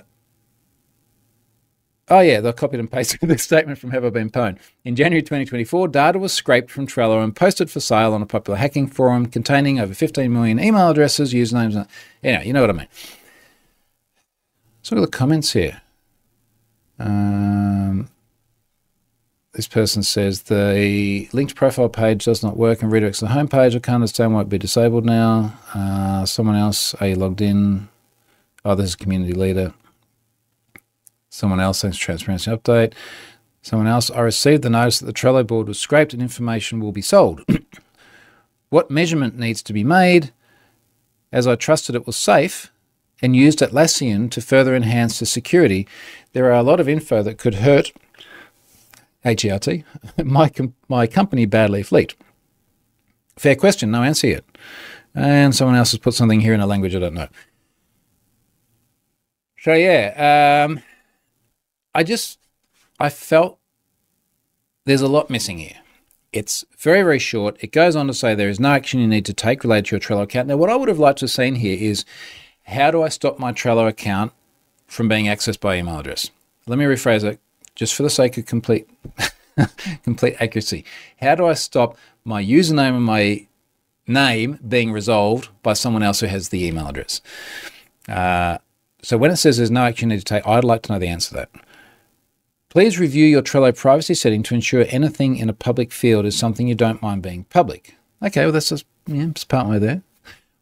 [2.07, 4.59] Oh, yeah, they copied and pasted this statement from Have I Been Pwned.
[4.85, 8.59] In January 2024, data was scraped from Trello and posted for sale on a popular
[8.59, 11.75] hacking forum containing over 15 million email addresses, usernames.
[11.75, 11.87] And,
[12.21, 12.87] know, you know what I mean.
[14.81, 15.81] Let's look at the comments here.
[16.99, 18.09] Um,
[19.53, 23.75] this person says the linked profile page does not work and redirects the homepage.
[23.75, 25.57] I can't understand why it'd be disabled now.
[25.73, 27.89] Uh, someone else, are you logged in?
[28.65, 29.73] Oh, this is community leader.
[31.29, 32.93] Someone else sends transparency update.
[33.61, 36.91] Someone else, I received the notice that the Trello board was scraped and information will
[36.91, 37.43] be sold.
[38.69, 40.31] what measurement needs to be made?
[41.31, 42.71] As I trusted it was safe
[43.21, 45.87] and used Atlassian to further enhance the security,
[46.33, 47.91] there are a lot of info that could hurt
[49.25, 49.83] HERT,
[50.23, 52.15] my, com- my company badly fleet.
[53.37, 54.43] Fair question, no answer yet.
[55.15, 57.29] And someone else has put something here in a language I don't know.
[59.63, 60.81] So yeah, um,
[61.95, 62.37] I just
[62.99, 63.59] I felt
[64.83, 65.77] there's a lot missing here.
[66.33, 67.55] It's very, very short.
[67.61, 69.95] It goes on to say there is no action you need to take related to
[69.95, 70.49] your Trello account.
[70.49, 72.03] Now, what I would have liked to have seen here is
[72.63, 74.33] how do I stop my Trello account
[74.85, 76.29] from being accessed by email address?
[76.67, 77.39] Let me rephrase it
[77.73, 78.89] just for the sake of complete
[80.03, 80.83] complete accuracy.
[81.21, 83.47] How do I stop my username and my
[84.07, 87.21] name being resolved by someone else who has the email address?
[88.09, 88.57] Uh,
[89.03, 90.99] so when it says there's no action you need to take, I'd like to know
[90.99, 91.49] the answer to that.
[92.69, 96.67] Please review your Trello privacy setting to ensure anything in a public field is something
[96.67, 97.95] you don't mind being public.
[98.23, 100.01] Okay, well, that's just, yeah, just part way there.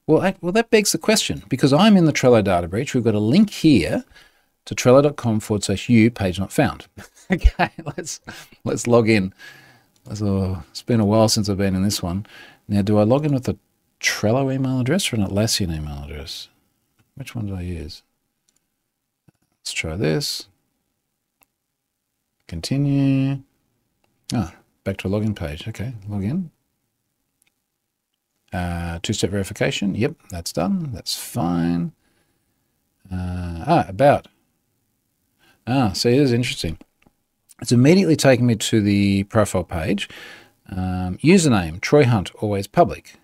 [0.08, 2.94] Well, I, well, that begs the question because I'm in the Trello data breach.
[2.94, 4.04] We've got a link here
[4.66, 6.88] to trello.com forward slash u page not found.
[7.32, 8.20] okay, let's
[8.64, 9.34] let's log in.
[10.14, 12.26] So it's been a while since I've been in this one.
[12.68, 13.58] Now, do I log in with a
[14.00, 16.50] Trello email address or an Atlassian email address?
[17.16, 18.04] Which one do I use?
[19.62, 20.48] Let's try this.
[22.48, 23.44] Continue.
[24.34, 25.68] Ah, back to a login page.
[25.68, 26.52] Okay, log in.
[28.52, 29.96] Uh, two-step verification.
[29.96, 30.92] Yep, that's done.
[30.94, 31.94] That's fine.
[33.12, 34.28] Uh, ah, about.
[35.68, 36.78] Ah, see, this is interesting.
[37.62, 40.10] It's immediately taken me to the profile page.
[40.70, 43.16] Um, username, Troy Hunt, always public.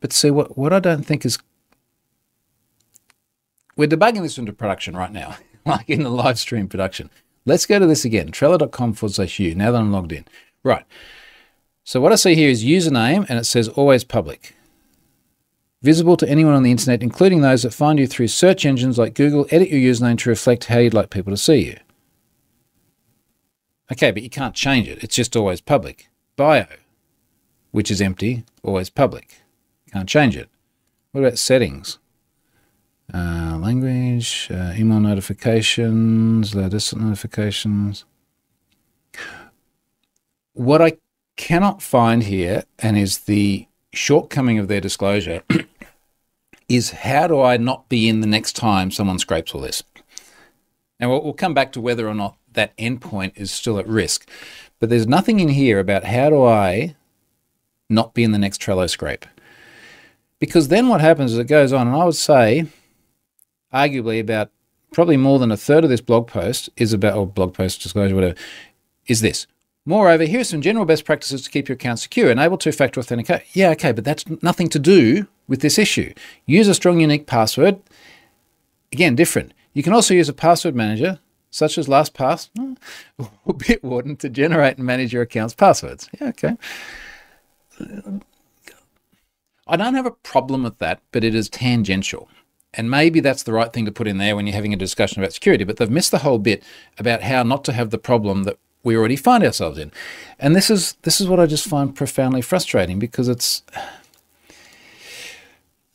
[0.00, 1.38] But see, what, what I don't think is...
[3.80, 7.08] We're debugging this into production right now, like in the live stream production.
[7.46, 10.26] Let's go to this again, trello.com forward slash u, now that I'm logged in.
[10.62, 10.84] Right.
[11.82, 14.54] So what I see here is username, and it says always public
[15.80, 19.14] visible to anyone on the internet, including those that find you through search engines like
[19.14, 19.46] Google.
[19.50, 21.78] Edit your username to reflect how you'd like people to see you.
[23.90, 25.02] Okay, but you can't change it.
[25.02, 26.10] It's just always public.
[26.36, 26.66] Bio,
[27.70, 29.40] which is empty, always public.
[29.90, 30.50] Can't change it.
[31.12, 31.98] What about settings?
[33.12, 38.04] Uh, language, uh, email notifications, low distant notifications.
[40.52, 40.98] What I
[41.36, 45.42] cannot find here, and is the shortcoming of their disclosure
[46.68, 49.82] is how do I not be in the next time someone scrapes all this?
[51.00, 54.28] Now, we'll, we'll come back to whether or not that endpoint is still at risk,
[54.78, 56.94] but there's nothing in here about how do I
[57.88, 59.26] not be in the next Trello scrape.
[60.38, 62.66] Because then what happens is it goes on, and I would say,
[63.72, 64.50] arguably, about
[64.92, 68.14] probably more than a third of this blog post is about, or blog post disclosure,
[68.14, 68.34] whatever,
[69.06, 69.46] is this.
[69.86, 72.30] Moreover, here are some general best practices to keep your account secure.
[72.30, 73.46] Enable two-factor authentication.
[73.54, 76.12] Yeah, okay, but that's nothing to do with this issue.
[76.46, 77.80] Use a strong, unique password.
[78.92, 79.54] Again, different.
[79.72, 82.50] You can also use a password manager, such as LastPass
[83.18, 86.08] or Bitwarden, to generate and manage your account's passwords.
[86.20, 86.56] Yeah, okay.
[89.66, 92.28] I don't have a problem with that, but it is tangential.
[92.74, 95.20] And maybe that's the right thing to put in there when you're having a discussion
[95.20, 96.62] about security, but they've missed the whole bit
[96.98, 99.90] about how not to have the problem that we already find ourselves in.
[100.38, 103.62] And this is this is what I just find profoundly frustrating because it's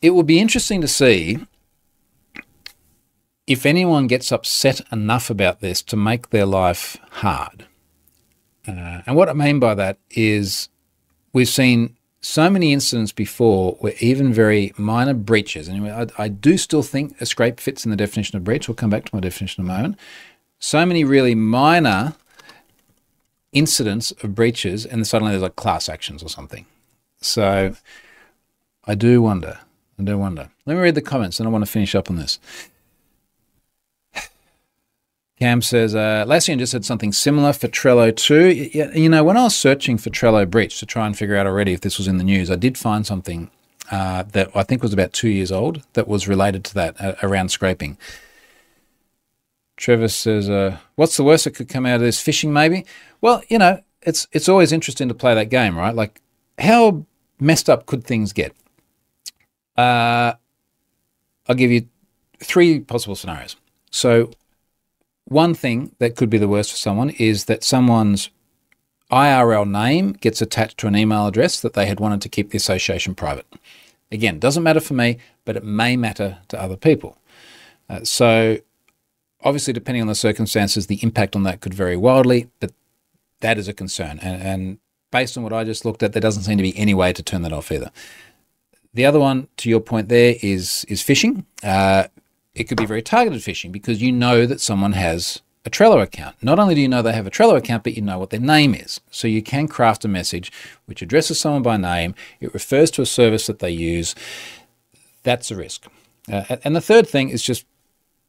[0.02, 1.38] it would be interesting to see
[3.46, 7.66] if anyone gets upset enough about this to make their life hard.
[8.66, 10.68] Uh, and what I mean by that is
[11.32, 11.95] we've seen
[12.26, 17.18] so many incidents before were even very minor breaches, Anyway, I, I do still think
[17.20, 18.66] a scrape fits in the definition of breach.
[18.66, 19.96] We'll come back to my definition in a moment.
[20.58, 22.14] So many really minor
[23.52, 26.66] incidents of breaches, and suddenly there's like class actions or something.
[27.20, 27.76] So
[28.84, 29.60] I do wonder.
[29.96, 30.50] I do wonder.
[30.66, 32.40] Let me read the comments, and I want to finish up on this.
[35.38, 38.48] Cam says, uh, Atlassian just said something similar for Trello too.
[38.98, 41.72] You know, when I was searching for Trello breach to try and figure out already
[41.72, 43.50] if this was in the news, I did find something
[43.90, 47.14] uh, that I think was about two years old that was related to that uh,
[47.22, 47.98] around scraping.
[49.76, 52.22] Trevor says, uh, "What's the worst that could come out of this?
[52.22, 52.86] Phishing, maybe."
[53.20, 55.94] Well, you know, it's it's always interesting to play that game, right?
[55.94, 56.22] Like,
[56.58, 57.04] how
[57.38, 58.56] messed up could things get?
[59.76, 60.32] Uh,
[61.46, 61.88] I'll give you
[62.42, 63.56] three possible scenarios.
[63.90, 64.30] So,
[65.26, 68.30] one thing that could be the worst for someone is that someone's
[69.10, 72.56] IRL name gets attached to an email address that they had wanted to keep the
[72.56, 73.46] association private.
[74.10, 77.18] Again, doesn't matter for me, but it may matter to other people.
[77.88, 78.58] Uh, so
[79.46, 82.72] Obviously, depending on the circumstances, the impact on that could vary wildly, but
[83.40, 84.18] that is a concern.
[84.20, 84.78] And, and
[85.12, 87.22] based on what I just looked at, there doesn't seem to be any way to
[87.22, 87.92] turn that off either.
[88.92, 91.44] The other one, to your point there, is is phishing.
[91.62, 92.08] Uh,
[92.56, 96.36] it could be very targeted phishing because you know that someone has a Trello account.
[96.40, 98.40] Not only do you know they have a Trello account, but you know what their
[98.40, 99.00] name is.
[99.10, 100.50] So you can craft a message
[100.86, 102.14] which addresses someone by name.
[102.40, 104.14] It refers to a service that they use.
[105.22, 105.86] That's a risk.
[106.32, 107.66] Uh, and the third thing is just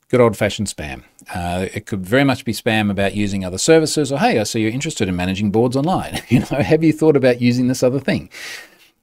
[0.09, 1.03] good old fashioned spam.
[1.33, 4.61] Uh, it could very much be spam about using other services, or hey, I see
[4.61, 6.21] you're interested in managing boards online.
[6.27, 8.29] you know, have you thought about using this other thing?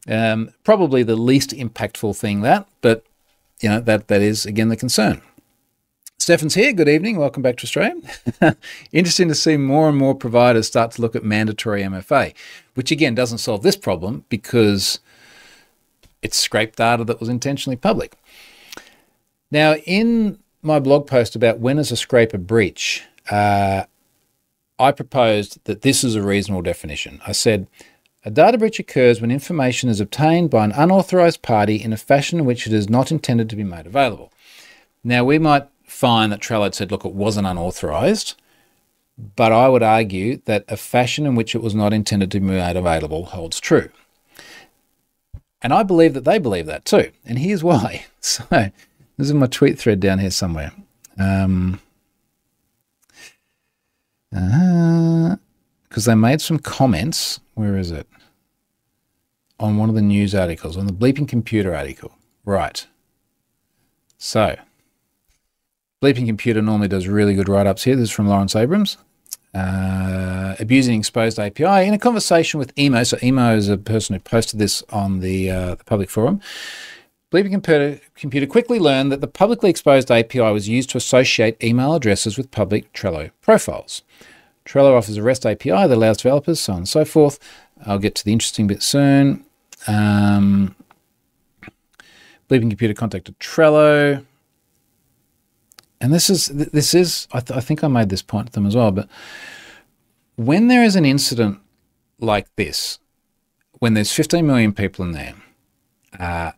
[0.06, 3.04] Um, probably the least impactful thing that, but
[3.60, 5.22] you know that that is again the concern.
[6.18, 6.72] Stefan's here.
[6.72, 7.18] Good evening.
[7.18, 8.00] Welcome back to Australia.
[8.92, 12.32] Interesting to see more and more providers start to look at mandatory MFA,
[12.74, 15.00] which again doesn't solve this problem because
[16.22, 18.14] it's scraped data that was intentionally public.
[19.50, 23.84] Now, in my blog post about when is a scrape a breach, uh,
[24.78, 27.20] I proposed that this is a reasonable definition.
[27.26, 27.66] I said,
[28.24, 32.38] a data breach occurs when information is obtained by an unauthorized party in a fashion
[32.38, 34.32] in which it is not intended to be made available.
[35.02, 38.34] Now, we might find that Trello said, look, it wasn't unauthorized,
[39.36, 42.46] but I would argue that a fashion in which it was not intended to be
[42.46, 43.90] made available holds true.
[45.60, 47.10] And I believe that they believe that too.
[47.24, 48.06] And here's why.
[48.24, 50.72] So, this is my tweet thread down here somewhere.
[51.18, 51.78] Um,
[55.94, 57.38] because they made some comments.
[57.54, 58.08] Where is it?
[59.60, 62.18] On one of the news articles, on the Bleeping Computer article.
[62.44, 62.84] Right.
[64.18, 64.56] So,
[66.02, 67.94] Bleeping Computer normally does really good write ups here.
[67.94, 68.96] This is from Lawrence Abrams.
[69.54, 73.04] Uh, abusing exposed API in a conversation with Emo.
[73.04, 76.40] So, Emo is a person who posted this on the, uh, the public forum.
[77.30, 81.94] Bleeping Computer, Computer quickly learned that the publicly exposed API was used to associate email
[81.94, 84.02] addresses with public Trello profiles.
[84.64, 87.38] Trello offers a REST API that allows developers, so on and so forth.
[87.86, 89.44] I'll get to the interesting bit soon.
[89.86, 90.74] Um,
[92.48, 94.24] Bleeping Computer contacted Trello.
[96.00, 98.66] And this is, this is I, th- I think I made this point to them
[98.66, 99.08] as well, but
[100.36, 101.60] when there is an incident
[102.18, 102.98] like this,
[103.78, 105.34] when there's 15 million people in there,
[106.18, 106.52] uh,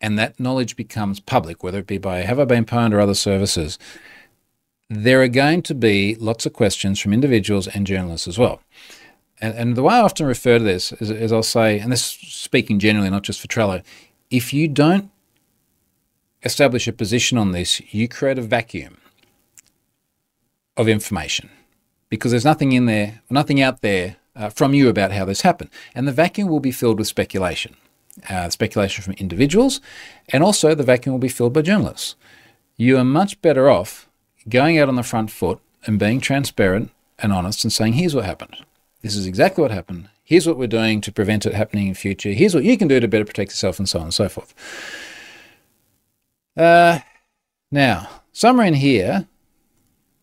[0.00, 3.14] and that knowledge becomes public, whether it be by Have I Been Pwned or other
[3.14, 3.78] services,
[4.88, 8.60] there are going to be lots of questions from individuals and journalists as well.
[9.40, 12.04] And, and the way I often refer to this is, is I'll say, and this
[12.04, 13.82] speaking generally, not just for Trello,
[14.30, 15.10] if you don't
[16.42, 18.98] establish a position on this, you create a vacuum
[20.76, 21.50] of information
[22.08, 25.70] because there's nothing in there, nothing out there uh, from you about how this happened.
[25.94, 27.76] And the vacuum will be filled with speculation,
[28.30, 29.80] uh, speculation from individuals,
[30.28, 32.14] and also the vacuum will be filled by journalists.
[32.76, 34.05] You are much better off
[34.48, 38.24] going out on the front foot and being transparent and honest and saying, here's what
[38.24, 38.56] happened.
[39.02, 40.08] This is exactly what happened.
[40.22, 42.30] Here's what we're doing to prevent it happening in future.
[42.30, 44.52] Here's what you can do to better protect yourself, and so on and so forth.
[46.56, 46.98] Uh,
[47.70, 49.28] now, somewhere in here,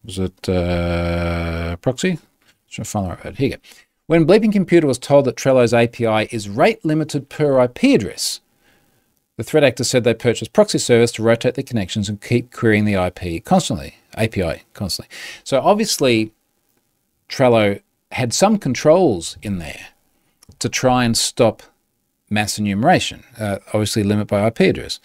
[0.03, 2.19] was it uh, proxy?
[2.67, 3.37] Should I find the right word?
[3.37, 3.61] Here you go.
[4.07, 8.41] When Bleeping Computer was told that Trello's API is rate limited per IP address,
[9.37, 12.83] the threat actor said they purchased proxy service to rotate the connections and keep querying
[12.83, 15.13] the IP constantly, API constantly.
[15.43, 16.31] So obviously,
[17.29, 19.87] Trello had some controls in there
[20.59, 21.63] to try and stop
[22.29, 24.99] mass enumeration, uh, obviously limit by IP address.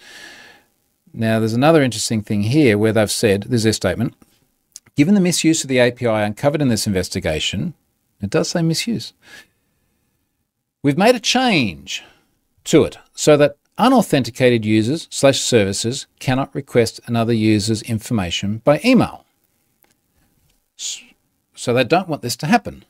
[1.13, 4.15] Now, there's another interesting thing here where they've said, there's their statement,
[4.95, 7.73] given the misuse of the API uncovered in this investigation,
[8.21, 9.13] it does say misuse,
[10.83, 12.03] we've made a change
[12.65, 19.25] to it so that unauthenticated users slash services cannot request another user's information by email.
[21.55, 22.85] So they don't want this to happen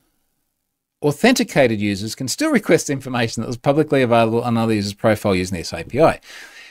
[1.02, 5.58] authenticated users can still request information that was publicly available on another user's profile using
[5.58, 6.20] this API.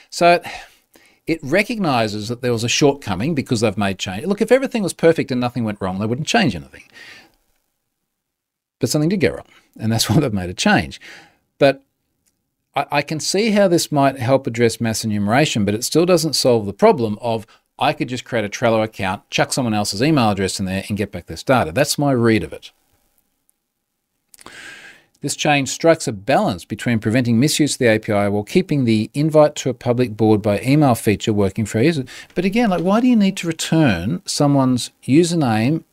[0.09, 0.41] So
[1.25, 4.25] it recognizes that there was a shortcoming because they've made change.
[4.25, 6.83] Look, if everything was perfect and nothing went wrong, they wouldn't change anything.
[8.79, 9.45] But something did go wrong,
[9.79, 11.01] and that's why they've made a change.
[11.57, 11.83] But
[12.79, 16.33] I, I can see how this might help address mass enumeration, but it still doesn't
[16.33, 17.45] solve the problem of
[17.77, 20.97] I could just create a Trello account, chuck someone else's email address in there, and
[20.97, 21.71] get back this data.
[21.71, 22.71] That's my read of it.
[25.21, 29.55] This change strikes a balance between preventing misuse of the API while keeping the invite
[29.55, 32.07] to a public board by email feature working for users.
[32.35, 35.83] But again, like why do you need to return someone's username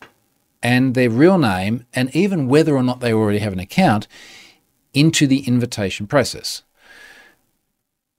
[0.62, 4.06] and their real name and even whether or not they already have an account
[4.94, 6.62] into the invitation process?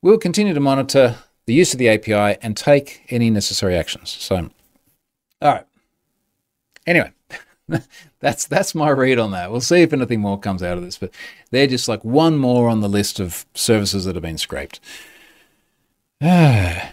[0.08, 1.17] We'll continue to monitor
[1.48, 4.10] the use of the API and take any necessary actions.
[4.10, 4.50] So,
[5.41, 5.65] all right.
[6.86, 7.12] Anyway,
[8.22, 9.52] that's that's my read on that.
[9.52, 11.12] We'll see if anything more comes out of this, but
[11.52, 14.80] they're just like one more on the list of services that have been scraped.
[16.22, 16.86] Yotam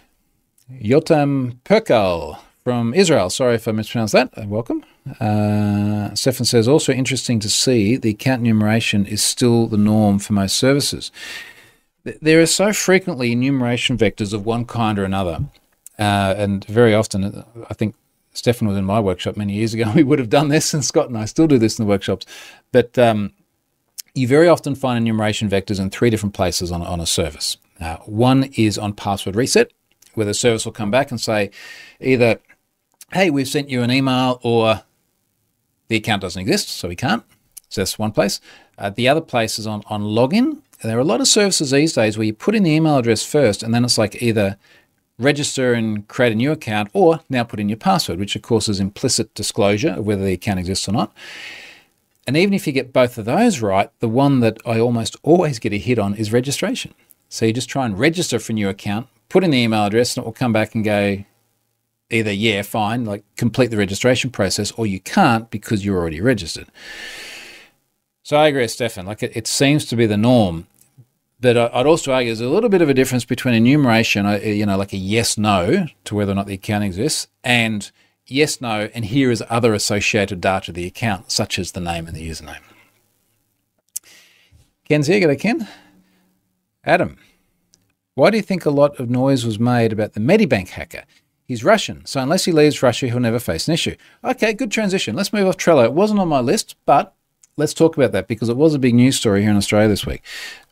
[1.65, 3.31] Perkal from Israel.
[3.31, 4.37] Sorry if I mispronounced that.
[4.37, 4.85] Uh, welcome.
[5.21, 10.33] Uh, Stefan says also interesting to see the account enumeration is still the norm for
[10.33, 11.13] most services.
[12.05, 15.41] There are so frequently enumeration vectors of one kind or another,
[15.99, 17.95] uh, and very often, uh, I think
[18.35, 19.91] Stefan was in my workshop many years ago.
[19.95, 22.27] We would have done this, and Scott and I still do this in the workshops.
[22.73, 23.33] But um,
[24.15, 27.57] you very often find enumeration vectors in three different places on, on a service.
[27.81, 29.73] Uh, one is on password reset,
[30.15, 31.51] where the service will come back and say
[32.01, 32.39] either,
[33.13, 34.83] hey, we've sent you an email, or
[35.89, 37.25] the account doesn't exist, so we can't.
[37.71, 38.41] So that's one place.
[38.79, 40.63] Uh, the other place is on, on login.
[40.83, 43.25] There are a lot of services these days where you put in the email address
[43.25, 44.59] first, and then it's like either
[45.19, 48.69] register and create a new account, or now put in your password, which of course
[48.69, 51.15] is implicit disclosure of whether the account exists or not.
[52.27, 55.59] And even if you get both of those right, the one that I almost always
[55.59, 56.95] get a hit on is registration.
[57.29, 60.17] So you just try and register for a new account, put in the email address,
[60.17, 61.25] and it will come back and go,
[62.11, 66.69] either, yeah, fine, like complete the registration process, or you can't because you're already registered.
[68.25, 69.07] So I agree Stefan.
[69.07, 70.67] Like it, it seems to be the norm.
[71.41, 74.65] But I'd also argue there's a little bit of a difference between enumeration, uh, you
[74.65, 77.91] know, like a yes no to whether or not the account exists, and
[78.27, 82.07] yes no, and here is other associated data of the account, such as the name
[82.07, 82.63] and the username.
[84.89, 85.69] Ken's here, get Ken.
[86.83, 87.19] Adam,
[88.15, 91.05] why do you think a lot of noise was made about the Medibank hacker?
[91.45, 93.97] He's Russian, so unless he leaves Russia, he'll never face an issue.
[94.23, 95.15] Okay, good transition.
[95.15, 95.85] Let's move off Trello.
[95.85, 97.15] It wasn't on my list, but
[97.57, 100.07] let's talk about that because it was a big news story here in Australia this
[100.07, 100.23] week.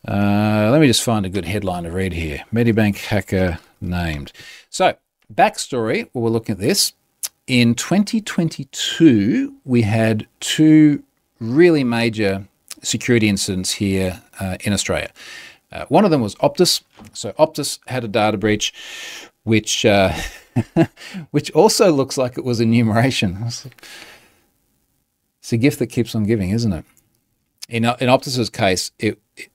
[0.07, 2.43] Uh, let me just find a good headline to read here.
[2.53, 4.31] Medibank hacker named.
[4.69, 4.95] So,
[5.33, 6.93] backstory, well, we're looking at this.
[7.47, 11.03] In 2022, we had two
[11.39, 12.47] really major
[12.81, 15.11] security incidents here uh, in Australia.
[15.71, 16.83] Uh, one of them was Optus.
[17.13, 18.73] So Optus had a data breach,
[19.43, 20.13] which uh,
[21.31, 23.49] which also looks like it was enumeration.
[25.43, 26.85] It's a gift that keeps on giving, isn't it?
[27.67, 29.49] In in Optus's case, it, it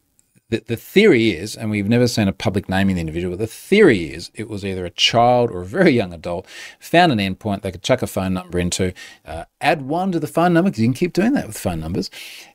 [0.51, 3.47] the, the theory is, and we've never seen a public naming the individual, but the
[3.47, 6.47] theory is it was either a child or a very young adult
[6.78, 8.93] found an endpoint they could chuck a phone number into,
[9.24, 11.80] uh, add one to the phone number because you can keep doing that with phone
[11.80, 12.11] numbers,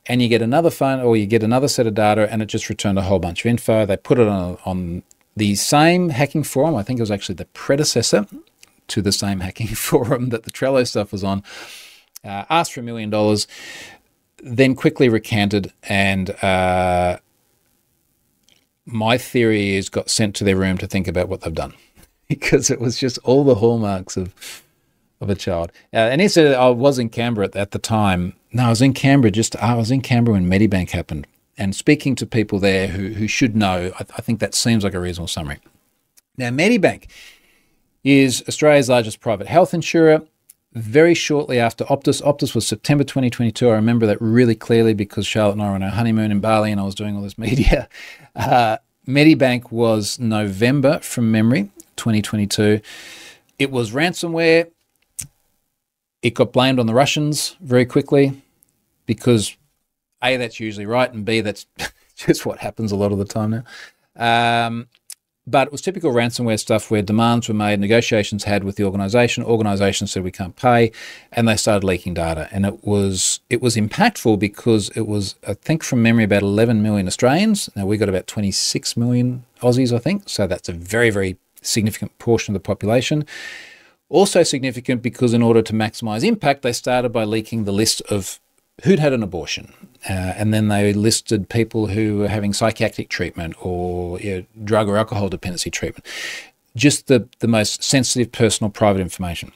[0.06, 2.70] and you get another phone or you get another set of data, and it just
[2.70, 3.84] returned a whole bunch of info.
[3.84, 5.02] They put it on on
[5.36, 6.76] the same hacking forum.
[6.76, 8.28] I think it was actually the predecessor
[8.90, 11.42] to the same hacking forum that the Trello stuff was on.
[12.24, 13.48] Uh, asked for a million dollars,
[14.38, 16.32] then quickly recanted and.
[16.44, 17.18] Uh,
[18.86, 21.74] my theory is got sent to their room to think about what they've done
[22.28, 24.34] because it was just all the hallmarks of
[25.22, 25.72] of a child.
[25.94, 28.34] Uh, and he said I was in Canberra at, the time.
[28.52, 31.26] No, I was in Canberra just I was in Canberra when Medibank happened.
[31.58, 34.94] And speaking to people there who, who should know, I, I think that seems like
[34.94, 35.60] a reasonable summary.
[36.36, 37.06] Now, Medibank
[38.04, 40.24] is Australia's largest private health insurer.
[40.74, 43.70] Very shortly after Optus, Optus was September 2022.
[43.70, 46.72] I remember that really clearly because Charlotte and I were on our honeymoon in Bali
[46.72, 47.88] and I was doing all this media.
[48.36, 52.82] Uh, Medibank was November from memory, 2022.
[53.60, 54.72] It was ransomware.
[56.24, 58.42] It got blamed on the Russians very quickly
[59.06, 59.56] because
[60.24, 61.68] A, that's usually right, and B, that's
[62.16, 63.64] just what happens a lot of the time
[64.16, 64.66] now.
[64.68, 64.88] Um,
[65.46, 69.44] but it was typical ransomware stuff where demands were made, negotiations had with the organization.
[69.44, 70.92] Organization said we can't pay,
[71.32, 72.48] and they started leaking data.
[72.52, 76.82] And it was it was impactful because it was I think from memory about 11
[76.82, 77.70] million Australians.
[77.76, 80.30] Now we got about 26 million Aussies, I think.
[80.30, 83.26] So that's a very very significant portion of the population.
[84.10, 88.40] Also significant because in order to maximize impact, they started by leaking the list of
[88.84, 89.74] who'd had an abortion.
[90.10, 94.90] Uh, and then they listed people who were having psychiatric treatment or you know, drug
[94.90, 96.06] or alcohol dependency treatment.
[96.76, 99.52] Just the, the most sensitive personal private information.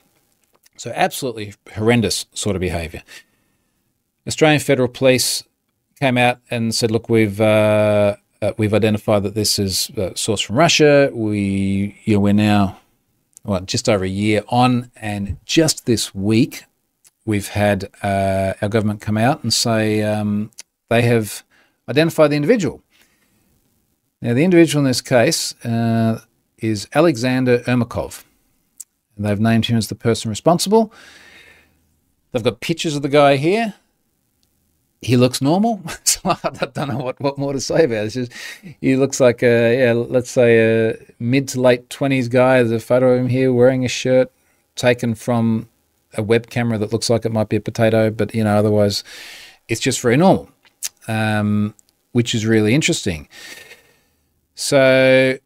[0.77, 3.01] So, absolutely horrendous sort of behaviour.
[4.27, 5.43] Australian Federal Police
[5.99, 7.41] came out and said, look, we've.
[7.41, 11.09] Uh, uh, we've identified that this is uh, sourced from Russia.
[11.11, 12.77] We, you know, we're now
[13.47, 16.65] well, just over a year on, and just this week,
[17.27, 20.49] we've had uh, our government come out and say um,
[20.89, 21.43] they have
[21.87, 22.81] identified the individual.
[24.21, 26.21] Now, the individual in this case uh,
[26.57, 28.23] is Alexander Ermakov.
[29.15, 30.91] And they've named him as the person responsible.
[32.31, 33.75] They've got pictures of the guy here.
[35.01, 35.81] He looks normal.
[36.05, 38.09] so I don't know what, what more to say about it.
[38.11, 38.31] Just,
[38.79, 42.63] he looks like a, yeah, let's say a mid to late 20s guy.
[42.63, 44.31] There's a photo of him here wearing a shirt
[44.75, 45.67] taken from
[46.17, 49.03] a web camera that looks like it might be a potato, but you know, otherwise
[49.67, 50.49] it's just very normal,
[51.07, 51.73] um,
[52.11, 53.27] which is really interesting.
[54.55, 55.37] So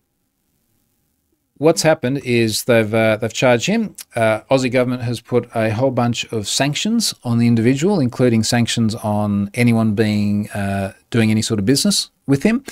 [1.58, 3.96] what's happened is they've uh, they've charged him.
[4.16, 8.96] Uh, Aussie government has put a whole bunch of sanctions on the individual, including sanctions
[8.96, 12.64] on anyone being uh, doing any sort of business with him.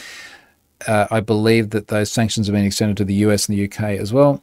[0.88, 4.00] Uh, I believe that those sanctions have been extended to the US and the UK
[4.00, 4.42] as well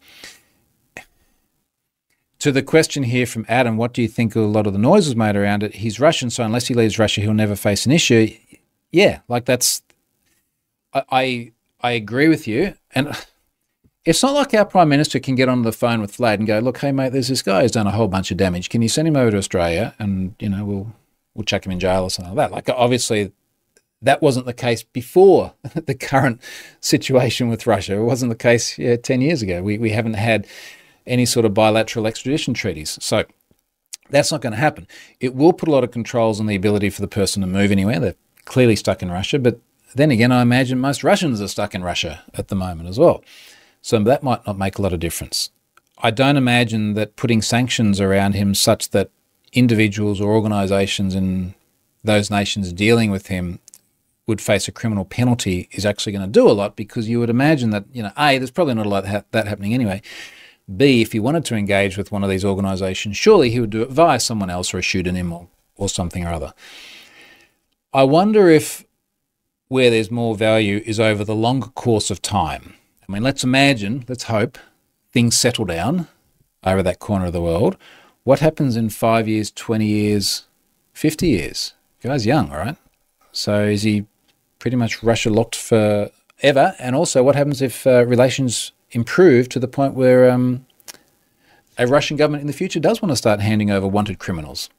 [2.46, 5.08] to the question here from Adam, what do you think a lot of the noise
[5.08, 5.74] was made around it?
[5.74, 8.32] He's Russian, so unless he leaves Russia, he'll never face an issue.
[8.92, 9.82] Yeah, like that's.
[10.92, 13.08] I I, I agree with you, and
[14.04, 16.60] it's not like our prime minister can get on the phone with Vlad and go,
[16.60, 18.68] "Look, hey mate, there's this guy who's done a whole bunch of damage.
[18.68, 20.94] Can you send him over to Australia, and you know we'll
[21.34, 23.32] we'll chuck him in jail or something like that." Like obviously.
[24.02, 26.40] That wasn't the case before the current
[26.80, 27.96] situation with Russia.
[27.96, 29.62] It wasn't the case yeah, 10 years ago.
[29.62, 30.46] We, we haven't had
[31.06, 32.98] any sort of bilateral extradition treaties.
[33.00, 33.24] So
[34.10, 34.86] that's not going to happen.
[35.20, 37.70] It will put a lot of controls on the ability for the person to move
[37.70, 38.00] anywhere.
[38.00, 39.60] They're clearly stuck in Russia, but
[39.94, 43.22] then again, I imagine most Russians are stuck in Russia at the moment as well.
[43.82, 45.50] So that might not make a lot of difference.
[45.98, 49.10] I don't imagine that putting sanctions around him such that
[49.52, 51.54] individuals or organizations in
[52.04, 53.60] those nations dealing with him
[54.26, 57.30] would face a criminal penalty is actually going to do a lot because you would
[57.30, 60.02] imagine that, you know, A, there's probably not a lot that happening anyway.
[60.74, 63.82] B, if he wanted to engage with one of these organizations, surely he would do
[63.82, 66.54] it via someone else or a pseudonym or, or something or other.
[67.92, 68.84] I wonder if
[69.68, 72.74] where there's more value is over the longer course of time.
[73.08, 74.58] I mean, let's imagine, let's hope
[75.12, 76.08] things settle down
[76.64, 77.76] over that corner of the world.
[78.24, 80.46] What happens in five years, 20 years,
[80.92, 81.74] 50 years?
[82.00, 82.76] The guy's young, right?
[83.32, 84.06] So is he
[84.58, 86.74] pretty much Russia locked forever?
[86.78, 90.66] And also, what happens if uh, relations improve to the point where um,
[91.78, 94.70] a Russian government in the future does want to start handing over wanted criminals?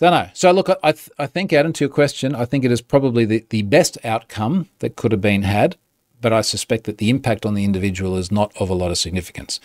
[0.00, 0.28] Don't know.
[0.34, 3.24] So look, I, th- I think, Adam, to your question, I think it is probably
[3.24, 5.76] the, the best outcome that could have been had,
[6.20, 8.98] but I suspect that the impact on the individual is not of a lot of
[8.98, 9.60] significance.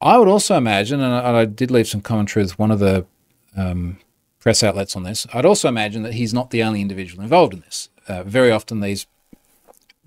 [0.00, 3.06] I would also imagine, and I, I did leave some commentary with one of the
[3.56, 3.98] um,
[4.38, 5.26] press outlets on this.
[5.32, 7.88] I'd also imagine that he's not the only individual involved in this.
[8.08, 9.06] Uh, very often, these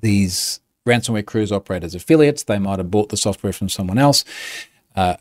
[0.01, 2.43] these ransomware crews operate as affiliates.
[2.43, 4.23] They might have bought the software from someone else.
[4.95, 5.15] Uh,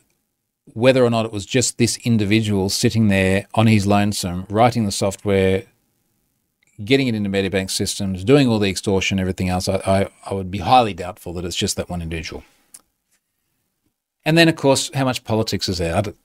[0.73, 4.91] whether or not it was just this individual sitting there on his lonesome, writing the
[4.91, 5.63] software,
[6.83, 10.49] getting it into Medibank systems, doing all the extortion, everything else, I, I, I would
[10.49, 12.43] be highly doubtful that it's just that one individual.
[14.25, 15.95] And then, of course, how much politics is there?
[15.95, 16.17] I don't,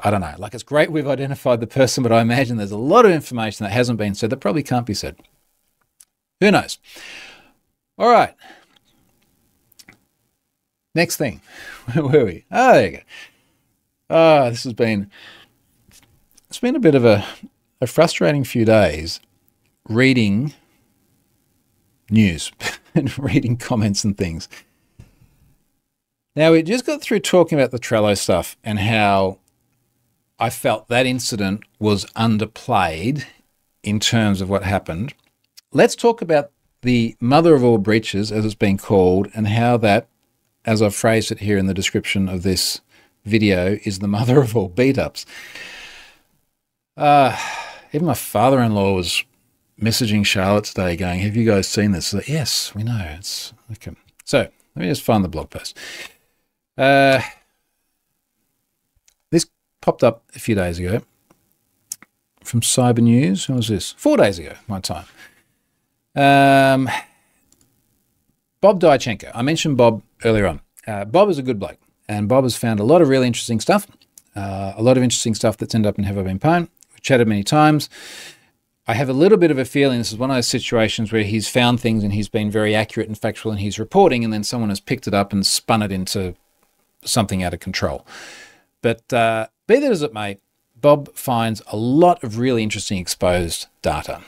[0.00, 0.34] I don't know.
[0.38, 3.64] Like, it's great we've identified the person, but I imagine there's a lot of information
[3.64, 5.16] that hasn't been said that probably can't be said.
[6.40, 6.78] Who knows?
[7.98, 8.34] All right.
[10.98, 11.40] Next thing.
[11.92, 12.44] Where were we?
[12.50, 13.02] Oh, there you go.
[14.10, 15.08] Ah, this has been
[16.48, 17.24] it's been a bit of a,
[17.80, 19.20] a frustrating few days
[19.88, 20.54] reading
[22.10, 22.50] news
[22.96, 24.48] and reading comments and things.
[26.34, 29.38] Now we just got through talking about the Trello stuff and how
[30.36, 33.24] I felt that incident was underplayed
[33.84, 35.14] in terms of what happened.
[35.70, 36.50] Let's talk about
[36.82, 40.08] the mother of all breaches, as it's been called, and how that,
[40.68, 42.82] as I've phrased it here in the description of this
[43.24, 45.24] video is the mother of all beat ups.
[46.94, 47.34] Uh,
[47.94, 49.24] even my father in law was
[49.80, 52.12] messaging Charlotte today going, Have you guys seen this?
[52.12, 53.16] Like, yes, we know.
[53.16, 53.96] It's okay.
[54.26, 55.74] So let me just find the blog post.
[56.76, 57.22] Uh,
[59.30, 59.46] this
[59.80, 61.00] popped up a few days ago
[62.44, 63.48] from Cyber News.
[63.48, 63.92] When was this?
[63.92, 65.06] Four days ago, my time.
[66.14, 66.90] Um,
[68.60, 69.30] Bob Diachenko.
[69.34, 70.60] I mentioned Bob earlier on.
[70.86, 71.78] Uh, Bob is a good bloke.
[72.08, 73.86] And Bob has found a lot of really interesting stuff,
[74.34, 76.68] uh, a lot of interesting stuff that's ended up in Have I Been Pwned.
[76.90, 77.90] We've chatted many times.
[78.86, 81.22] I have a little bit of a feeling this is one of those situations where
[81.22, 84.42] he's found things and he's been very accurate and factual in his reporting, and then
[84.42, 86.34] someone has picked it up and spun it into
[87.04, 88.06] something out of control.
[88.80, 90.38] But uh, be that as it may,
[90.80, 94.22] Bob finds a lot of really interesting exposed data.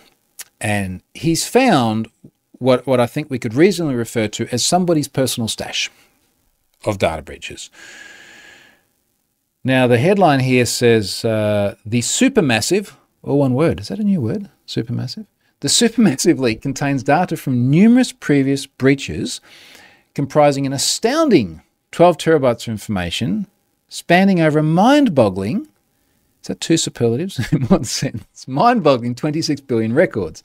[0.61, 2.09] And he's found
[2.61, 5.91] what, what I think we could reasonably refer to as somebody's personal stash
[6.85, 7.71] of data breaches.
[9.65, 12.93] Now, the headline here says uh, the supermassive,
[13.23, 14.49] or one word, is that a new word?
[14.67, 15.27] Supermassive?
[15.61, 19.41] The supermassive leak contains data from numerous previous breaches
[20.15, 23.47] comprising an astounding 12 terabytes of information
[23.89, 25.67] spanning over a mind boggling,
[26.41, 28.47] is that two superlatives in one sentence?
[28.49, 30.43] Mind boggling 26 billion records.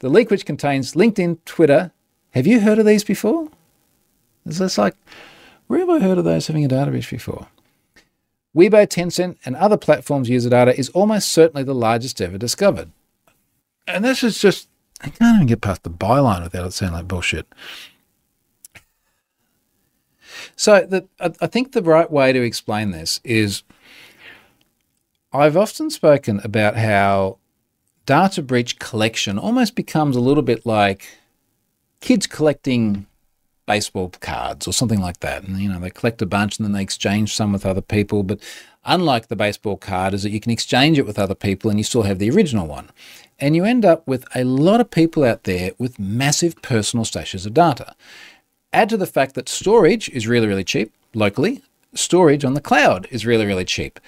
[0.00, 1.92] The leak, which contains LinkedIn, Twitter,
[2.30, 3.48] have you heard of these before?
[4.44, 4.94] It's just like,
[5.66, 7.48] where have I heard of those having a database before?
[8.56, 12.90] Weibo, Tencent, and other platforms' user data is almost certainly the largest ever discovered.
[13.86, 14.68] And this is just,
[15.02, 17.46] I can't even get past the byline without it sounding like bullshit.
[20.56, 23.62] So the, I think the right way to explain this is
[25.32, 27.38] I've often spoken about how
[28.10, 31.16] data breach collection almost becomes a little bit like
[32.00, 33.06] kids collecting
[33.68, 35.44] baseball cards or something like that.
[35.44, 38.24] And, you know, they collect a bunch and then they exchange some with other people.
[38.24, 38.40] But
[38.84, 41.84] unlike the baseball card, is that you can exchange it with other people and you
[41.84, 42.90] still have the original one.
[43.38, 47.46] And you end up with a lot of people out there with massive personal stashes
[47.46, 47.94] of data.
[48.72, 51.62] Add to the fact that storage is really, really cheap locally,
[51.94, 54.00] storage on the cloud is really, really cheap.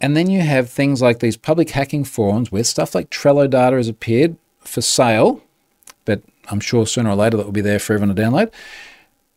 [0.00, 3.76] And then you have things like these public hacking forums where stuff like Trello data
[3.76, 5.42] has appeared for sale,
[6.04, 8.50] but I'm sure sooner or later that will be there for everyone to download.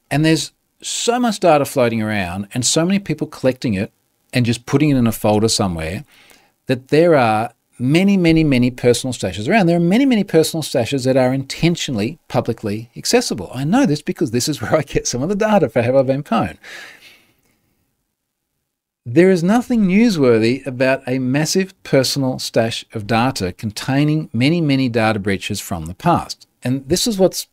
[0.09, 0.51] And there's
[0.81, 3.91] so much data floating around and so many people collecting it
[4.31, 6.05] and just putting it in a folder somewhere
[6.67, 9.65] that there are many, many, many personal stashes around.
[9.65, 13.51] There are many, many personal stashes that are intentionally publicly accessible.
[13.53, 15.95] I know this because this is where I get some of the data for Have
[15.95, 16.57] I Been Pwned.
[19.05, 25.19] There is nothing newsworthy about a massive personal stash of data containing many, many data
[25.19, 26.47] breaches from the past.
[26.63, 27.47] And this is what's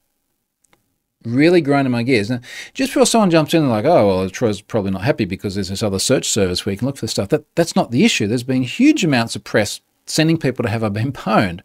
[1.25, 2.31] really grinding my gears.
[2.31, 2.41] Now,
[2.73, 5.71] just before someone jumps in and like, oh, well, Troy's probably not happy because there's
[5.71, 7.31] this other search service where you can look for this stuff.
[7.31, 8.29] That, that's not the issue.
[8.29, 11.63] There's been huge amounts of press sending people to have I been pwned,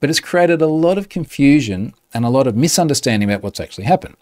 [0.00, 3.84] but it's created a lot of confusion and a lot of misunderstanding about what's actually
[3.84, 4.16] happened.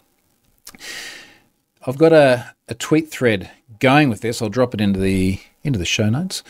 [1.85, 3.51] I've got a, a tweet thread
[3.83, 4.41] going with this.
[4.41, 6.41] I'll drop it into the into the show notes.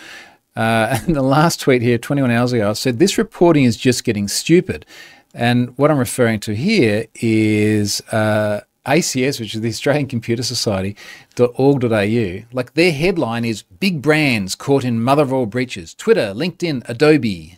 [0.55, 4.05] Uh, and the last tweet here, 21 hours ago, I said this reporting is just
[4.05, 4.85] getting stupid.
[5.33, 12.43] And what I'm referring to here is uh, ACS, which is the Australian Computer Society.org.au.
[12.51, 17.57] Like their headline is Big Brands Caught in Mother of All Breaches Twitter, LinkedIn, Adobe.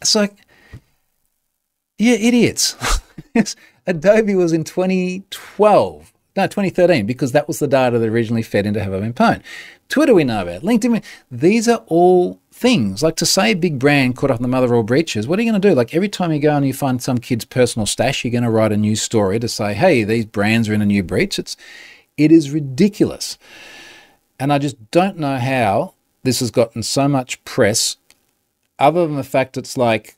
[0.00, 0.36] It's like,
[1.98, 2.76] yeah, idiots.
[3.86, 6.12] Adobe was in 2012.
[6.36, 9.42] No, 2013, because that was the data that originally fed into Have I Been Pwned.
[9.88, 11.02] Twitter we know about, LinkedIn.
[11.30, 13.02] These are all things.
[13.02, 15.38] Like to say a big brand caught up in the mother of all breaches, what
[15.38, 15.74] are you going to do?
[15.74, 18.50] Like every time you go and you find some kid's personal stash, you're going to
[18.50, 21.38] write a new story to say, hey, these brands are in a new breach.
[21.38, 21.56] It's,
[22.18, 23.38] it is ridiculous.
[24.38, 27.96] And I just don't know how this has gotten so much press,
[28.78, 30.16] other than the fact it's like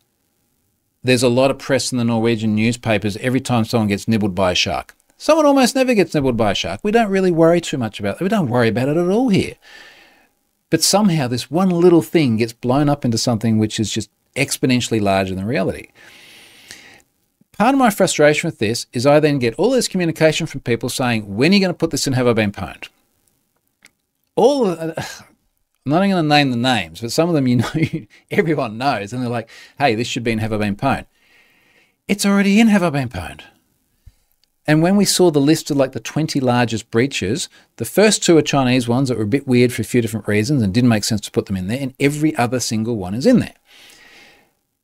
[1.05, 4.53] there's a lot of press in the Norwegian newspapers every time someone gets nibbled by
[4.53, 4.97] a shark.
[5.21, 6.81] Someone almost never gets nibbled by a shark.
[6.85, 8.23] We don't really worry too much about it.
[8.23, 9.57] We don't worry about it at all here.
[10.71, 15.01] But somehow this one little thing gets blown up into something which is just exponentially
[15.01, 15.89] larger than reality.
[17.59, 20.89] Part of my frustration with this is I then get all this communication from people
[20.89, 22.89] saying, when are you going to put this in Have I Been Pwned?
[24.37, 24.79] All of,
[25.85, 27.71] I'm not even going to name the names, but some of them you know,
[28.31, 31.07] everyone knows, and they're like, hey, this should be in Have I Been Pwned.
[32.07, 33.43] It's already in Have I Been Pwned.
[34.69, 38.37] And when we saw the list of like the 20 largest breaches, the first two
[38.37, 40.91] are Chinese ones that were a bit weird for a few different reasons and didn't
[40.91, 43.55] make sense to put them in there, and every other single one is in there.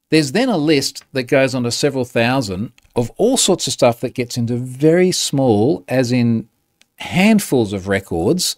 [0.08, 4.00] There's then a list that goes on to several thousand of all sorts of stuff
[4.00, 6.48] that gets into very small, as in
[6.96, 8.56] handfuls of records,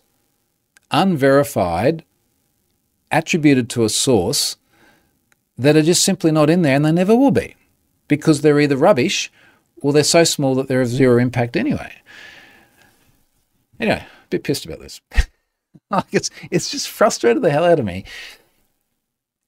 [0.93, 2.05] unverified,
[3.11, 4.57] attributed to a source
[5.59, 7.57] that are just simply not in there and they never will be
[8.07, 9.33] because they're either rubbish
[9.83, 11.93] well, they're so small that they're of zero impact anyway.
[13.79, 15.01] Anyway, a bit pissed about this.
[15.91, 18.05] like it's it's just frustrated the hell out of me.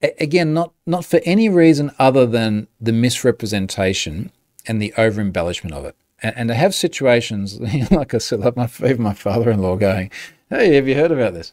[0.03, 4.31] A- again, not not for any reason other than the misrepresentation
[4.67, 5.97] and the over embellishment of it.
[6.23, 7.59] And, and to have situations
[7.91, 10.11] like I said, like my even my father-in-law going,
[10.51, 11.53] "Hey, have you heard about this?"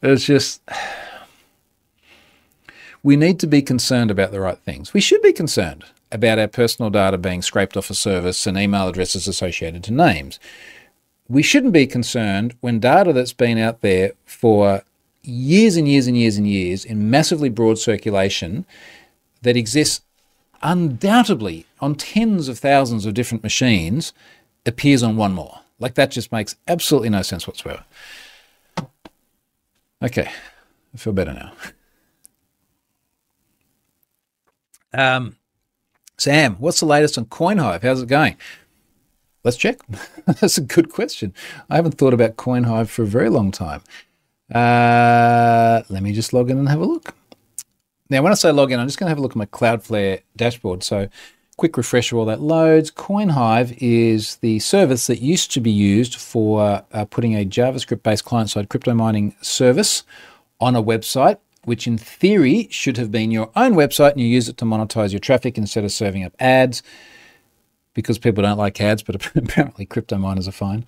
[0.00, 0.62] It's just
[3.02, 4.94] we need to be concerned about the right things.
[4.94, 8.88] We should be concerned about our personal data being scraped off a service and email
[8.88, 10.38] addresses associated to names.
[11.28, 14.82] We shouldn't be concerned when data that's been out there for
[15.22, 18.66] years and years and years and years in massively broad circulation
[19.42, 20.02] that exists
[20.62, 24.12] undoubtedly on tens of thousands of different machines
[24.66, 25.60] appears on one more.
[25.78, 27.84] Like that just makes absolutely no sense whatsoever.
[30.02, 30.30] Okay,
[30.94, 31.52] I feel better now.
[34.94, 35.36] Um,
[36.22, 37.82] Sam, what's the latest on CoinHive?
[37.82, 38.36] How's it going?
[39.42, 39.80] Let's check.
[40.24, 41.34] That's a good question.
[41.68, 43.82] I haven't thought about CoinHive for a very long time.
[44.54, 47.16] Uh, let me just log in and have a look.
[48.08, 49.46] Now, when I say log in, I'm just going to have a look at my
[49.46, 50.84] Cloudflare dashboard.
[50.84, 51.08] So,
[51.56, 52.92] quick refresher while that loads.
[52.92, 58.24] CoinHive is the service that used to be used for uh, putting a JavaScript based
[58.24, 60.04] client side crypto mining service
[60.60, 64.48] on a website which in theory should have been your own website and you use
[64.48, 66.82] it to monetize your traffic instead of serving up ads
[67.94, 70.84] because people don't like ads, but apparently crypto miners are fine.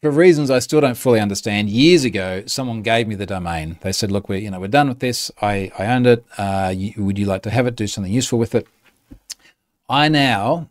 [0.00, 3.78] For reasons I still don't fully understand, years ago, someone gave me the domain.
[3.82, 5.30] They said, "Look, we're, you know we're done with this.
[5.40, 6.24] I I owned it.
[6.36, 7.76] Uh, you, would you like to have it?
[7.76, 8.66] Do something useful with it?"
[9.88, 10.68] I now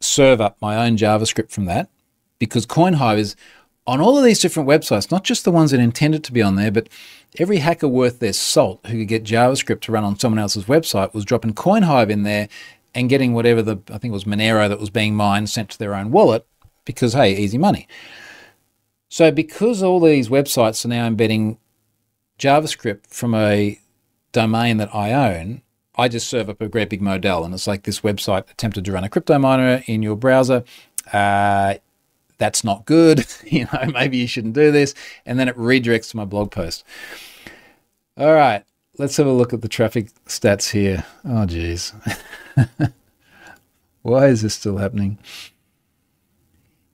[0.00, 1.90] serve up my own JavaScript from that
[2.38, 3.36] because CoinHive is
[3.86, 6.56] on all of these different websites, not just the ones that intended to be on
[6.56, 6.88] there, but
[7.38, 11.14] every hacker worth their salt who could get JavaScript to run on someone else's website
[11.14, 12.48] was dropping CoinHive in there
[12.94, 15.78] and getting whatever the, I think it was Monero that was being mined sent to
[15.78, 16.46] their own wallet
[16.84, 17.86] because, hey, easy money.
[19.08, 21.58] So, because all these websites are now embedding
[22.38, 23.78] JavaScript from a
[24.32, 25.62] domain that I own,
[25.96, 27.44] I just serve up a great big model.
[27.44, 30.64] And it's like this website attempted to run a crypto miner in your browser.
[31.12, 31.76] Uh,
[32.38, 33.26] that's not good.
[33.44, 34.94] you know, maybe you shouldn't do this.
[35.24, 36.84] And then it redirects to my blog post.
[38.16, 38.64] All right,
[38.98, 41.04] let's have a look at the traffic stats here.
[41.24, 41.92] Oh, geez.
[44.02, 45.18] Why is this still happening?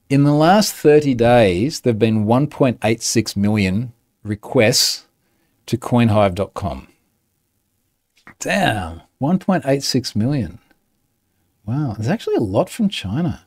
[0.09, 5.07] In the last 30 days, there have been 1.86 million requests
[5.66, 6.88] to coinhive.com.
[8.38, 10.59] Damn, 1.86 million.
[11.64, 13.45] Wow, there's actually a lot from China.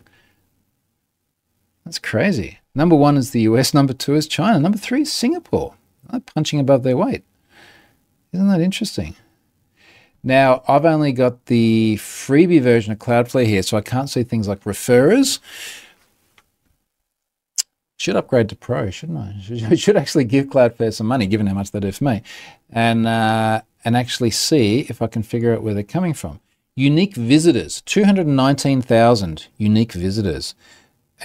[1.85, 2.59] That's crazy.
[2.73, 5.75] Number one is the US, number two is China, number three is Singapore.
[6.09, 7.23] They're punching above their weight.
[8.33, 9.15] Isn't that interesting?
[10.23, 14.47] Now, I've only got the freebie version of Cloudflare here, so I can't see things
[14.47, 15.39] like referrers.
[17.97, 19.35] Should upgrade to Pro, shouldn't I?
[19.69, 22.23] I should actually give Cloudflare some money, given how much they do for me,
[22.71, 26.39] and uh, and actually see if I can figure out where they're coming from.
[26.75, 30.55] Unique visitors, 219,000 unique visitors.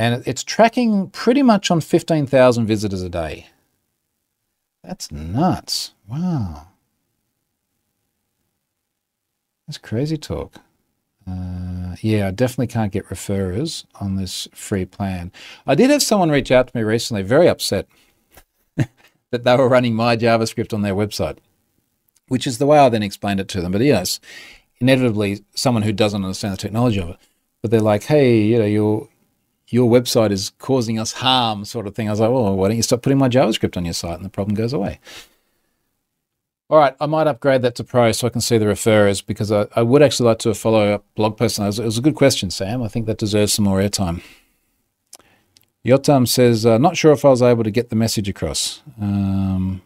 [0.01, 3.49] And it's tracking pretty much on 15,000 visitors a day.
[4.83, 5.93] That's nuts.
[6.09, 6.69] Wow.
[9.69, 10.55] That's crazy talk.
[11.31, 15.33] Uh, yeah, I definitely can't get referrers on this free plan.
[15.67, 17.87] I did have someone reach out to me recently, very upset
[18.77, 21.37] that they were running my JavaScript on their website,
[22.29, 23.73] which is the way I then explained it to them.
[23.73, 24.19] But yes,
[24.81, 27.17] inevitably, someone who doesn't understand the technology of it,
[27.61, 29.10] but they're like, hey, you know, your
[29.71, 32.09] your website is causing us harm, sort of thing.
[32.09, 34.25] I was like, well, why don't you stop putting my JavaScript on your site, and
[34.25, 35.01] the problem goes away.
[36.69, 39.51] All right, I might upgrade that to Pro so I can see the referrers because
[39.51, 41.59] I, I would actually like to follow up blog post.
[41.59, 42.83] It was, it was a good question, Sam.
[42.83, 44.23] I think that deserves some more airtime.
[45.85, 48.83] Yotam says, uh, not sure if I was able to get the message across.
[49.01, 49.83] Um,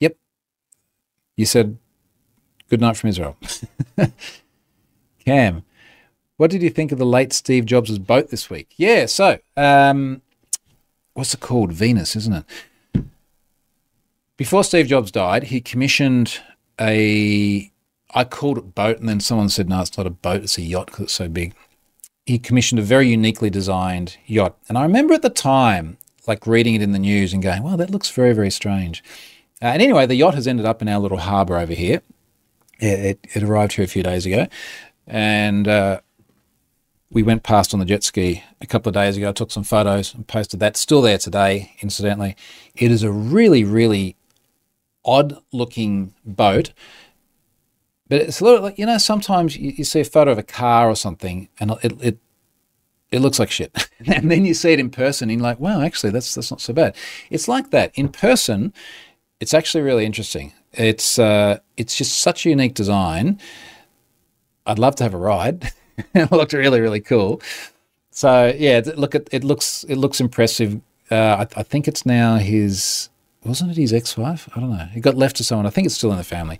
[0.00, 0.16] yep.
[1.36, 1.78] You said
[2.68, 3.36] good night from Israel.
[5.24, 5.62] Cam,
[6.36, 8.68] what did you think of the late Steve Jobs' boat this week?
[8.76, 10.22] Yeah, so um,
[11.14, 11.72] what's it called?
[11.72, 12.44] Venus, isn't it?
[14.36, 16.40] before Steve Jobs died, he commissioned
[16.80, 17.70] a.
[18.16, 20.62] I called it boat, and then someone said, "No, it's not a boat; it's a
[20.62, 21.54] yacht because it's so big."
[22.26, 26.74] He commissioned a very uniquely designed yacht, and I remember at the time, like reading
[26.74, 29.02] it in the news and going, "Well, that looks very, very strange."
[29.62, 32.02] Uh, and anyway, the yacht has ended up in our little harbour over here.
[32.80, 34.48] It, it, it, arrived here a few days ago,
[35.06, 36.00] and uh,
[37.14, 39.28] we went past on the jet ski a couple of days ago.
[39.28, 40.76] I took some photos and posted that.
[40.76, 42.36] Still there today, incidentally.
[42.74, 44.16] It is a really, really
[45.04, 46.72] odd looking boat.
[48.08, 50.42] But it's a little like, you know, sometimes you, you see a photo of a
[50.42, 52.18] car or something and it, it,
[53.12, 53.88] it looks like shit.
[54.06, 56.60] and then you see it in person and you're like, wow, actually, that's, that's not
[56.60, 56.96] so bad.
[57.30, 57.92] It's like that.
[57.94, 58.74] In person,
[59.38, 60.52] it's actually really interesting.
[60.72, 63.40] It's, uh, it's just such a unique design.
[64.66, 65.70] I'd love to have a ride.
[66.14, 67.40] it looked really, really cool.
[68.10, 70.80] So yeah, look at it looks it looks impressive.
[71.10, 73.10] Uh, I, I, think it's now his
[73.44, 74.48] wasn't it his ex-wife?
[74.56, 74.88] I don't know.
[74.92, 75.66] He got left to someone.
[75.66, 76.58] I think it's still in the family.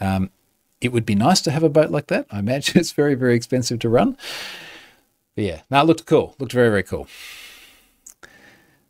[0.00, 0.30] Um,
[0.80, 2.26] it would be nice to have a boat like that.
[2.30, 4.16] I imagine it's very, very expensive to run.
[5.34, 6.34] But yeah, no, it looked cool.
[6.38, 7.08] Looked very, very cool.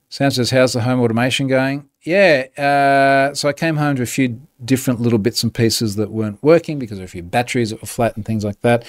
[0.09, 1.88] Sam says, how's the home automation going?
[2.03, 6.11] Yeah, uh, so I came home to a few different little bits and pieces that
[6.11, 8.86] weren't working because of a few batteries that were flat and things like that.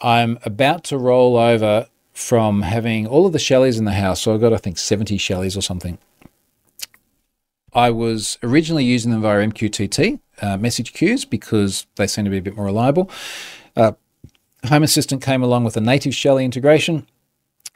[0.00, 4.22] I'm about to roll over from having all of the Shellys in the house.
[4.22, 5.98] So I've got, I think, 70 Shellys or something
[7.72, 12.38] I was originally using them via MQTT uh, message queues because they seem to be
[12.38, 13.10] a bit more reliable.
[13.76, 13.92] Uh,
[14.66, 17.06] Home Assistant came along with a native Shelly integration,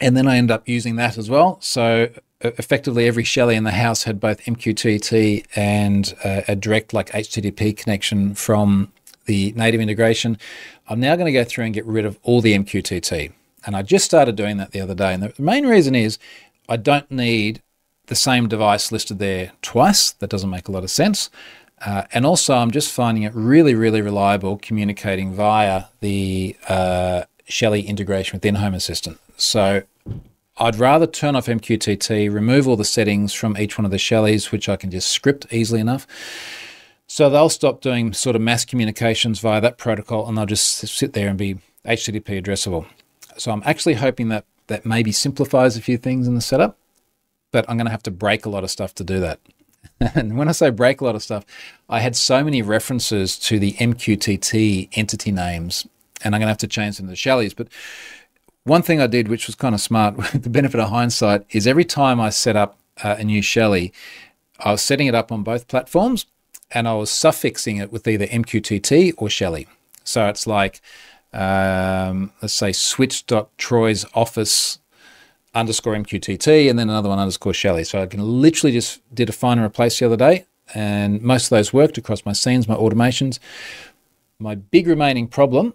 [0.00, 1.60] and then I ended up using that as well.
[1.60, 2.08] So
[2.40, 7.76] effectively, every Shelly in the house had both MQTT and uh, a direct like HTTP
[7.76, 8.92] connection from
[9.26, 10.38] the native integration.
[10.88, 13.32] I'm now going to go through and get rid of all the MQTT.
[13.64, 15.14] And I just started doing that the other day.
[15.14, 16.18] And the main reason is
[16.68, 17.62] I don't need
[18.06, 20.12] the same device listed there twice.
[20.12, 21.30] That doesn't make a lot of sense.
[21.84, 27.82] Uh, and also, I'm just finding it really, really reliable communicating via the uh, Shelly
[27.82, 29.18] integration within Home Assistant.
[29.36, 29.82] So
[30.58, 34.52] I'd rather turn off MQTT, remove all the settings from each one of the Shellys,
[34.52, 36.06] which I can just script easily enough.
[37.08, 41.12] So they'll stop doing sort of mass communications via that protocol and they'll just sit
[41.12, 42.86] there and be HTTP addressable.
[43.36, 46.78] So I'm actually hoping that that maybe simplifies a few things in the setup
[47.52, 49.38] but I'm going to have to break a lot of stuff to do that.
[50.14, 51.44] and when I say break a lot of stuff,
[51.88, 55.86] I had so many references to the MQTT entity names,
[56.24, 57.54] and I'm going to have to change them to Shellys.
[57.54, 57.68] But
[58.64, 61.66] one thing I did, which was kind of smart, with the benefit of hindsight, is
[61.66, 63.92] every time I set up uh, a new Shelly,
[64.58, 66.26] I was setting it up on both platforms,
[66.74, 69.66] and I was suffixing it with either MQTT or Shelly.
[70.04, 70.80] So it's like,
[71.32, 74.78] um, let's say, switch.troy's office
[75.54, 77.84] underscore MQTT and then another one underscore Shelly.
[77.84, 81.44] So I can literally just did a find and replace the other day, and most
[81.44, 83.38] of those worked across my scenes, my automations.
[84.38, 85.74] My big remaining problem,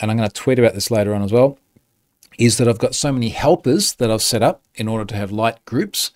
[0.00, 1.58] and I'm going to tweet about this later on as well,
[2.38, 5.32] is that I've got so many helpers that I've set up in order to have
[5.32, 6.12] light groups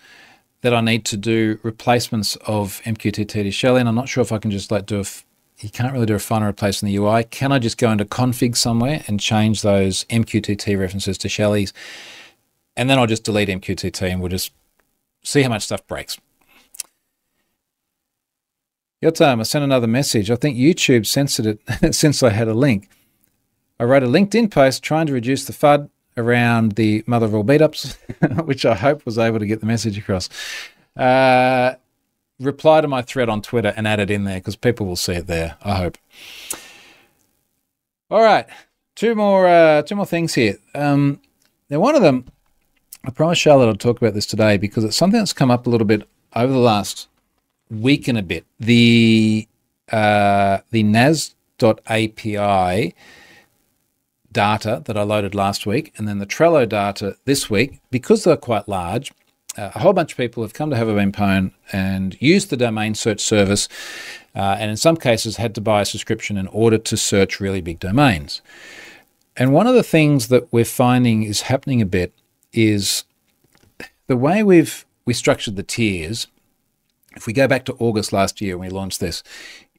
[0.61, 4.31] that I need to do replacements of MQTT to Shelly, and I'm not sure if
[4.31, 5.01] I can just like do a.
[5.01, 5.25] F-
[5.59, 7.25] you can't really do a final replace in the UI.
[7.25, 11.73] Can I just go into config somewhere and change those MQTT references to Shelly's,
[12.77, 14.51] and then I'll just delete MQTT and we'll just
[15.23, 16.17] see how much stuff breaks.
[19.03, 20.29] Yotam, I sent another message.
[20.29, 22.89] I think YouTube censored it since I had a link.
[23.79, 25.89] I wrote a LinkedIn post trying to reduce the FUD
[26.19, 27.97] around the mother of all meetups,
[28.45, 30.29] which I hope was able to get the message across.
[30.95, 31.75] Uh,
[32.39, 35.13] reply to my thread on Twitter and add it in there because people will see
[35.13, 35.57] it there.
[35.63, 35.97] I hope.
[38.11, 38.47] All right,
[38.95, 40.57] two more uh, two more things here.
[40.75, 41.21] Um,
[41.69, 42.25] now, one of them,
[43.05, 45.69] I promised Charlotte I'd talk about this today because it's something that's come up a
[45.69, 47.07] little bit over the last
[47.69, 48.45] week and a bit.
[48.59, 49.47] The
[49.91, 51.25] uh, the Naz.API
[54.31, 58.37] data that I loaded last week, and then the Trello data this week, because they're
[58.37, 59.11] quite large,
[59.57, 62.49] uh, a whole bunch of people have come to Have I Been Pwned and used
[62.49, 63.67] the domain search service,
[64.35, 67.61] uh, and in some cases had to buy a subscription in order to search really
[67.61, 68.41] big domains.
[69.35, 72.13] And one of the things that we're finding is happening a bit
[72.53, 73.05] is
[74.07, 76.27] the way we've we structured the tiers.
[77.15, 79.23] If we go back to August last year when we launched this,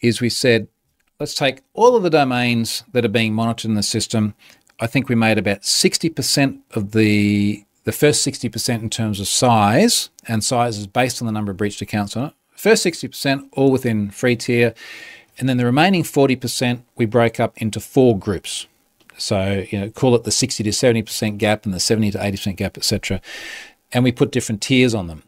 [0.02, 0.66] is we said
[1.20, 4.34] let's take all of the domains that are being monitored in the system.
[4.80, 10.10] I think we made about 60% of the the first 60% in terms of size,
[10.28, 12.34] and size is based on the number of breached accounts on it.
[12.54, 14.74] First 60% all within free tier,
[15.38, 18.66] and then the remaining 40% we break up into four groups.
[19.16, 22.56] So you know, call it the 60 to 70% gap and the 70 to 80%
[22.56, 23.22] gap, etc.
[23.92, 25.22] And we put different tiers on them.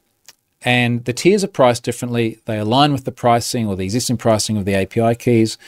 [0.64, 2.40] And the tiers are priced differently.
[2.44, 5.58] They align with the pricing or the existing pricing of the API keys.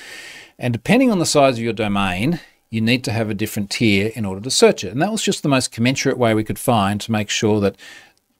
[0.59, 2.41] And depending on the size of your domain,
[2.71, 4.93] you need to have a different tier in order to search it.
[4.93, 7.77] And that was just the most commensurate way we could find to make sure that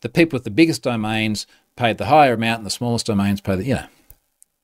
[0.01, 1.47] the people with the biggest domains
[1.77, 3.87] paid the higher amount and the smallest domains paid the, you know,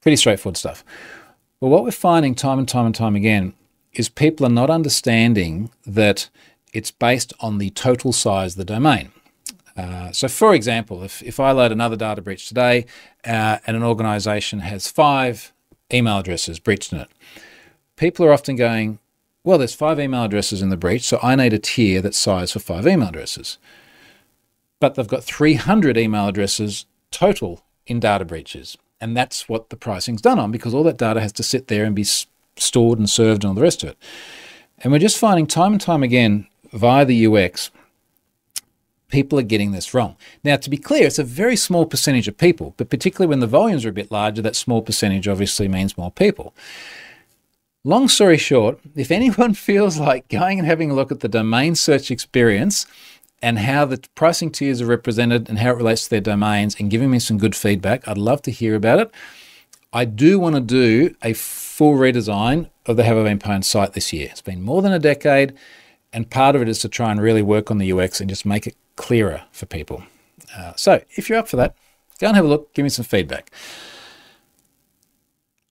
[0.01, 0.85] pretty straightforward stuff.
[1.61, 3.55] But what we're finding time and time and time again
[3.93, 6.29] is people are not understanding that
[6.73, 9.13] it's based on the total size of the domain.
[9.77, 12.87] Uh, so, for example, if, if I load another data breach today
[13.25, 15.53] uh, and an organization has five
[15.93, 17.09] email addresses breached in it,
[17.97, 18.99] people are often going,
[19.45, 22.53] well, there's five email addresses in the breach, so I need a tier that's sized
[22.53, 23.59] for five email addresses.
[24.81, 28.77] But they've got 300 email addresses total in data breaches.
[29.01, 31.85] And that's what the pricing's done on because all that data has to sit there
[31.85, 32.05] and be
[32.57, 33.99] stored and served and all the rest of it.
[34.79, 37.71] And we're just finding time and time again via the UX
[39.11, 40.17] people are getting this wrong.
[40.43, 43.47] Now, to be clear, it's a very small percentage of people, but particularly when the
[43.47, 46.55] volumes are a bit larger, that small percentage obviously means more people.
[47.85, 51.75] Long story short, if anyone feels like going and having a look at the domain
[51.75, 52.87] search experience
[53.43, 56.91] and how the pricing tiers are represented and how it relates to their domains and
[56.91, 59.11] giving me some good feedback, I'd love to hear about it.
[59.93, 63.95] I do want to do a full redesign of the Have I Been Pwned site
[63.95, 64.29] this year.
[64.31, 65.55] It's been more than a decade,
[66.13, 68.45] and part of it is to try and really work on the UX and just
[68.45, 70.03] make it clearer for people.
[70.57, 71.75] Uh, so if you're up for that,
[72.19, 73.51] go and have a look, give me some feedback.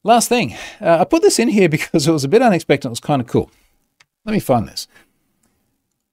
[0.03, 2.87] Last thing, uh, I put this in here because it was a bit unexpected.
[2.87, 3.51] It was kind of cool.
[4.25, 4.87] Let me find this.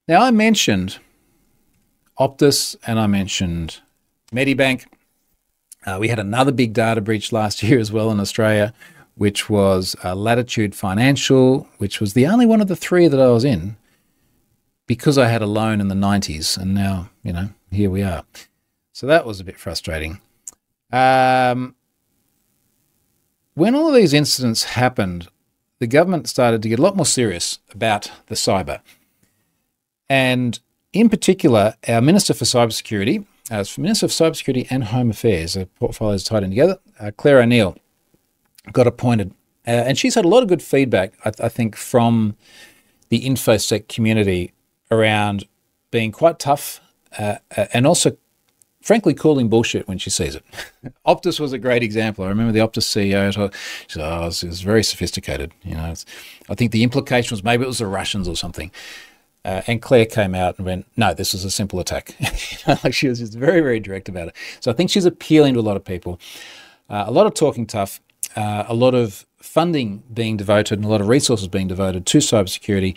[0.08, 0.98] Now, I mentioned
[2.18, 3.80] Optus and I mentioned
[4.32, 4.86] Medibank.
[5.84, 8.74] Uh, we had another big data breach last year as well in Australia,
[9.14, 13.28] which was uh, Latitude Financial, which was the only one of the three that I
[13.28, 13.76] was in
[14.86, 18.24] because I had a loan in the 90s and now, you know, here we are.
[18.92, 20.20] So that was a bit frustrating.
[20.92, 21.74] Um,
[23.54, 25.28] when all of these incidents happened,
[25.78, 28.80] the government started to get a lot more serious about the cyber.
[30.08, 30.58] And
[30.92, 35.66] in particular, our Minister for Cybersecurity, as uh, Minister of Cybersecurity and Home Affairs, the
[35.66, 37.76] portfolios tied in together, uh, Clare O'Neil,
[38.72, 39.32] got appointed.
[39.66, 42.36] Uh, and she's had a lot of good feedback, I, I think, from
[43.08, 44.52] the InfoSec community
[44.90, 45.44] around
[45.90, 46.80] being quite tough
[47.18, 48.16] uh, uh, and also,
[48.82, 50.44] frankly, calling bullshit when she sees it.
[51.06, 52.24] Optus was a great example.
[52.24, 53.32] I remember the Optus CEO.
[53.32, 55.94] She said, "Oh, it was very sophisticated." You know,
[56.48, 58.70] I think the implication was maybe it was the Russians or something.
[59.44, 62.16] Uh, and Clare came out and went, "No, this was a simple attack."
[62.84, 64.36] like she was just very, very direct about it.
[64.60, 66.20] So I think she's appealing to a lot of people.
[66.90, 68.00] Uh, a lot of talking tough,
[68.36, 72.18] uh, a lot of funding being devoted, and a lot of resources being devoted to
[72.18, 72.96] cybersecurity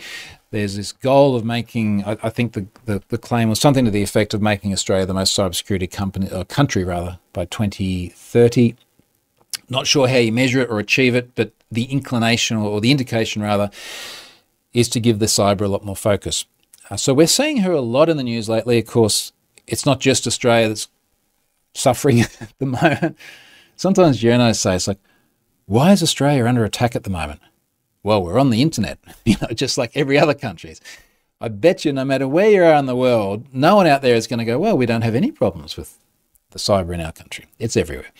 [0.50, 3.90] there's this goal of making, I, I think the, the, the, claim was something to
[3.90, 8.74] the effect of making Australia the most cybersecurity company, or uh, country rather, by 2030.
[9.68, 13.42] Not sure how you measure it or achieve it, but the inclination or, the indication
[13.42, 13.70] rather
[14.72, 16.46] is to give the cyber a lot more focus.
[16.90, 18.78] Uh, so we're seeing her a lot in the news lately.
[18.78, 19.32] Of course,
[19.68, 20.88] it's not just Australia that's
[21.74, 23.16] suffering at the moment.
[23.76, 24.98] Sometimes journos say it's like,
[25.66, 27.40] why is Australia under attack at the moment?
[28.02, 30.74] Well, we're on the internet, you know, just like every other country.
[31.40, 34.14] I bet you, no matter where you are in the world, no one out there
[34.14, 35.98] is going to go, well, we don't have any problems with
[36.50, 37.46] the cyber in our country.
[37.58, 38.10] It's everywhere.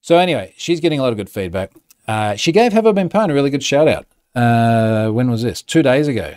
[0.00, 1.72] So anyway, she's getting a lot of good feedback.
[2.08, 4.06] Uh, she gave Have I Been Pwned a really good shout out.
[4.34, 5.62] Uh, when was this?
[5.62, 6.34] Two days ago.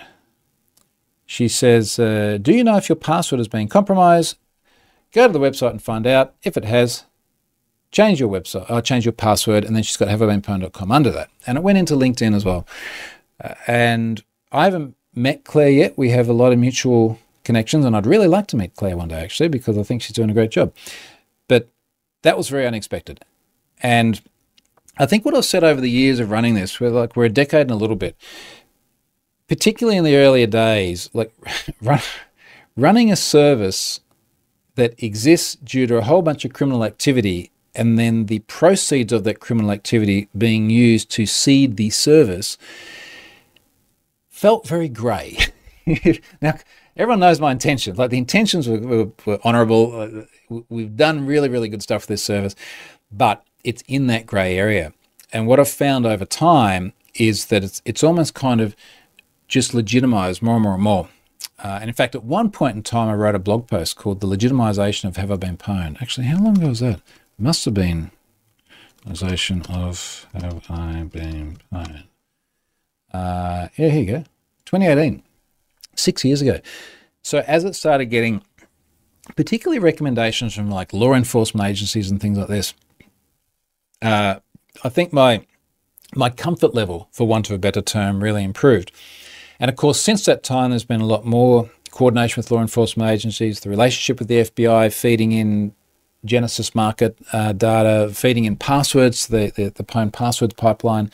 [1.25, 4.37] She says, uh, Do you know if your password has been compromised?
[5.11, 6.35] Go to the website and find out.
[6.43, 7.05] If it has,
[7.95, 11.29] change your website, uh, change your password, and then she's got haveibeenpwned.com under that.
[11.47, 12.67] And it went into LinkedIn as well.
[13.41, 14.21] Uh, and
[14.51, 15.97] I haven't met Clare yet.
[15.97, 19.07] We have a lot of mutual connections, and I'd really like to meet Clare one
[19.07, 20.73] day, actually, because I think she's doing a great job.
[21.47, 21.69] But
[22.23, 23.23] that was very unexpected.
[23.81, 24.21] And
[24.97, 27.29] I think what I've said over the years of running this, we're like we're a
[27.29, 28.17] decade and a little bit,
[29.47, 31.33] particularly in the earlier days, like
[31.81, 32.01] run,
[32.75, 34.01] running a service
[34.75, 39.23] that exists due to a whole bunch of criminal activity and then the proceeds of
[39.25, 42.57] that criminal activity being used to seed the service
[44.29, 45.37] felt very grey.
[46.41, 46.57] now,
[46.97, 47.97] everyone knows my intentions.
[47.97, 50.27] Like the intentions were, were, were honourable.
[50.49, 52.55] Uh, we've done really, really good stuff for this service,
[53.11, 54.93] but it's in that grey area.
[55.33, 58.75] And what I've found over time is that it's it's almost kind of
[59.47, 61.09] just legitimized more and more and more.
[61.63, 64.21] Uh, and in fact, at one point in time, I wrote a blog post called
[64.21, 67.01] "The Legitimization of Have I Been Pwned." Actually, how long ago was that?
[67.37, 68.11] Must have been
[69.05, 72.03] legitimization of Have I Been Pwned.
[73.13, 74.23] Uh, yeah, here you go,
[74.65, 75.23] 2018,
[75.95, 76.59] six years ago.
[77.21, 78.41] So as it started getting,
[79.35, 82.73] particularly recommendations from like law enforcement agencies and things like this,
[84.01, 84.39] uh,
[84.83, 85.45] I think my
[86.13, 88.91] my comfort level, for want of a better term, really improved.
[89.59, 93.09] And of course, since that time, there's been a lot more coordination with law enforcement
[93.09, 95.73] agencies, the relationship with the FBI, feeding in
[96.25, 101.11] Genesis market uh, data, feeding in passwords, the, the, the Pwn passwords pipeline,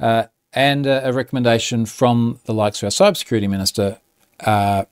[0.00, 3.98] uh, and uh, a recommendation from the likes of our cybersecurity minister
[4.40, 4.84] uh,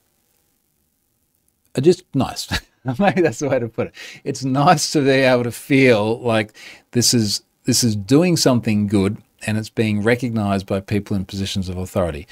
[1.76, 2.48] are just nice.
[2.98, 3.94] Maybe that's the way to put it.
[4.24, 6.54] It's nice to be able to feel like
[6.92, 11.68] this is this is doing something good and it's being recognized by people in positions
[11.68, 12.26] of authority.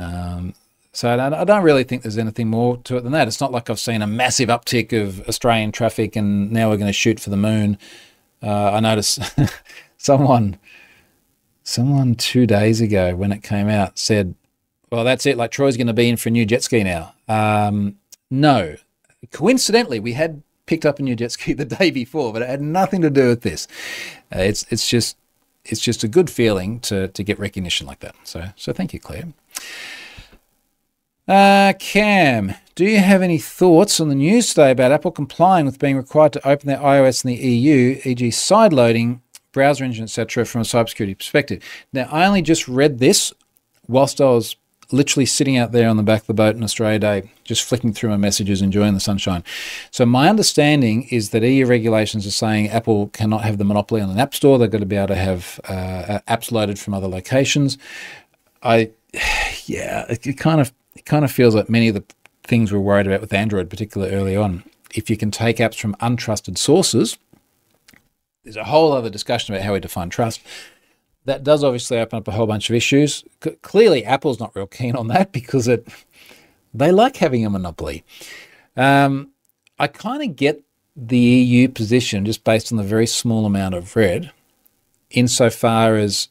[0.00, 0.54] Um,
[0.94, 3.26] so I, don't really think there's anything more to it than that.
[3.26, 6.86] It's not like I've seen a massive uptick of Australian traffic and now we're going
[6.86, 7.78] to shoot for the moon.
[8.40, 9.18] Uh, I noticed
[9.98, 10.56] someone,
[11.64, 14.36] someone two days ago when it came out said,
[14.90, 15.36] "Well, that's it.
[15.36, 17.96] Like Troy's going to be in for a new jet ski now." Um,
[18.30, 18.76] no,
[19.32, 22.62] coincidentally, we had picked up a new jet ski the day before, but it had
[22.62, 23.66] nothing to do with this.
[24.34, 25.16] Uh, it's it's just
[25.64, 28.14] it's just a good feeling to to get recognition like that.
[28.22, 29.32] So so thank you, Clare.
[31.26, 35.78] Uh, Cam, do you have any thoughts on the news today about Apple complying with
[35.78, 39.20] being required to open their iOS in the EU, e.g., sideloading
[39.50, 41.62] browser engine, etc., from a cybersecurity perspective?
[41.94, 43.32] Now, I only just read this
[43.88, 44.56] whilst I was
[44.92, 47.94] literally sitting out there on the back of the boat in Australia Day, just flicking
[47.94, 49.42] through my messages, enjoying the sunshine.
[49.90, 54.10] So my understanding is that EU regulations are saying Apple cannot have the monopoly on
[54.10, 54.58] an app store.
[54.58, 57.78] They've got to be able to have uh, apps loaded from other locations.
[58.62, 58.90] I,
[59.64, 60.70] yeah, it, it kind of
[61.04, 62.04] it kind of feels like many of the
[62.44, 64.64] things we're worried about with Android, particularly early on.
[64.94, 67.18] If you can take apps from untrusted sources,
[68.44, 70.40] there's a whole other discussion about how we define trust
[71.24, 73.24] that does obviously open up a whole bunch of issues.
[73.42, 75.86] C- clearly, Apple's not real keen on that because it
[76.72, 78.04] they like having a monopoly.
[78.76, 79.30] Um,
[79.78, 80.62] I kind of get
[80.96, 84.32] the EU position just based on the very small amount I've read,
[85.10, 86.28] insofar as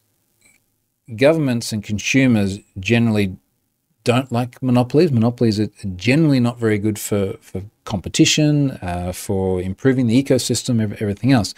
[1.15, 3.35] governments and consumers generally
[4.03, 5.11] don't like monopolies.
[5.11, 11.31] Monopolies are generally not very good for, for competition, uh, for improving the ecosystem, everything
[11.31, 11.53] else.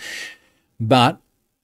[0.79, 1.19] But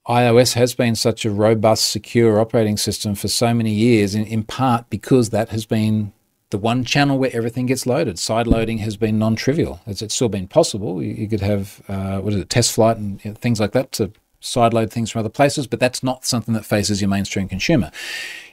[0.08, 4.42] iOS has been such a robust, secure operating system for so many years, in, in
[4.42, 6.12] part because that has been
[6.50, 8.18] the one channel where everything gets loaded.
[8.18, 9.80] Side loading has been non trivial.
[9.86, 11.02] It's, it's, still been possible.
[11.02, 14.12] You, you could have, uh, what is it, TestFlight and things like that to
[14.42, 17.90] side load things from other places, but that's not something that faces your mainstream consumer.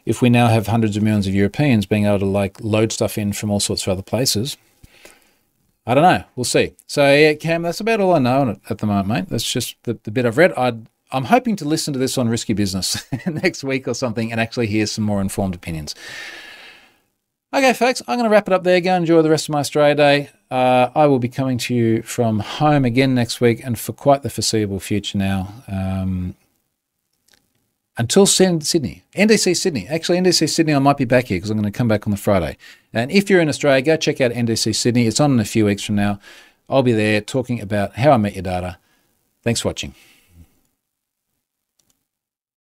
[0.06, 3.18] If we now have hundreds of millions of Europeans being able to like load stuff
[3.18, 4.58] in from all sorts of other places,
[5.86, 6.24] I don't know.
[6.36, 6.74] We'll see.
[6.88, 9.30] So yeah, Cam, that's about all I know at the moment, mate.
[9.30, 10.54] That's just the, the bit I've read.
[10.54, 14.40] I'd I'm hoping to listen to this on Risky Business next week or something and
[14.40, 15.96] actually hear some more informed opinions.
[17.52, 18.80] Okay, folks, I'm going to wrap it up there.
[18.80, 20.30] Go enjoy the rest of my Australia Day.
[20.52, 24.24] Uh, I will be coming to you from home again next week and for quite
[24.24, 25.54] the foreseeable future now.
[25.68, 26.36] Um,
[27.97, 29.86] until Sydney, NDC Sydney.
[29.88, 32.12] Actually, NDC Sydney, I might be back here because I'm going to come back on
[32.12, 32.58] the Friday.
[32.93, 35.06] And if you're in Australia, go check out NDC Sydney.
[35.06, 36.20] It's on in a few weeks from now.
[36.70, 38.78] I'll be there talking about how I met your data.
[39.43, 39.93] Thanks for watching.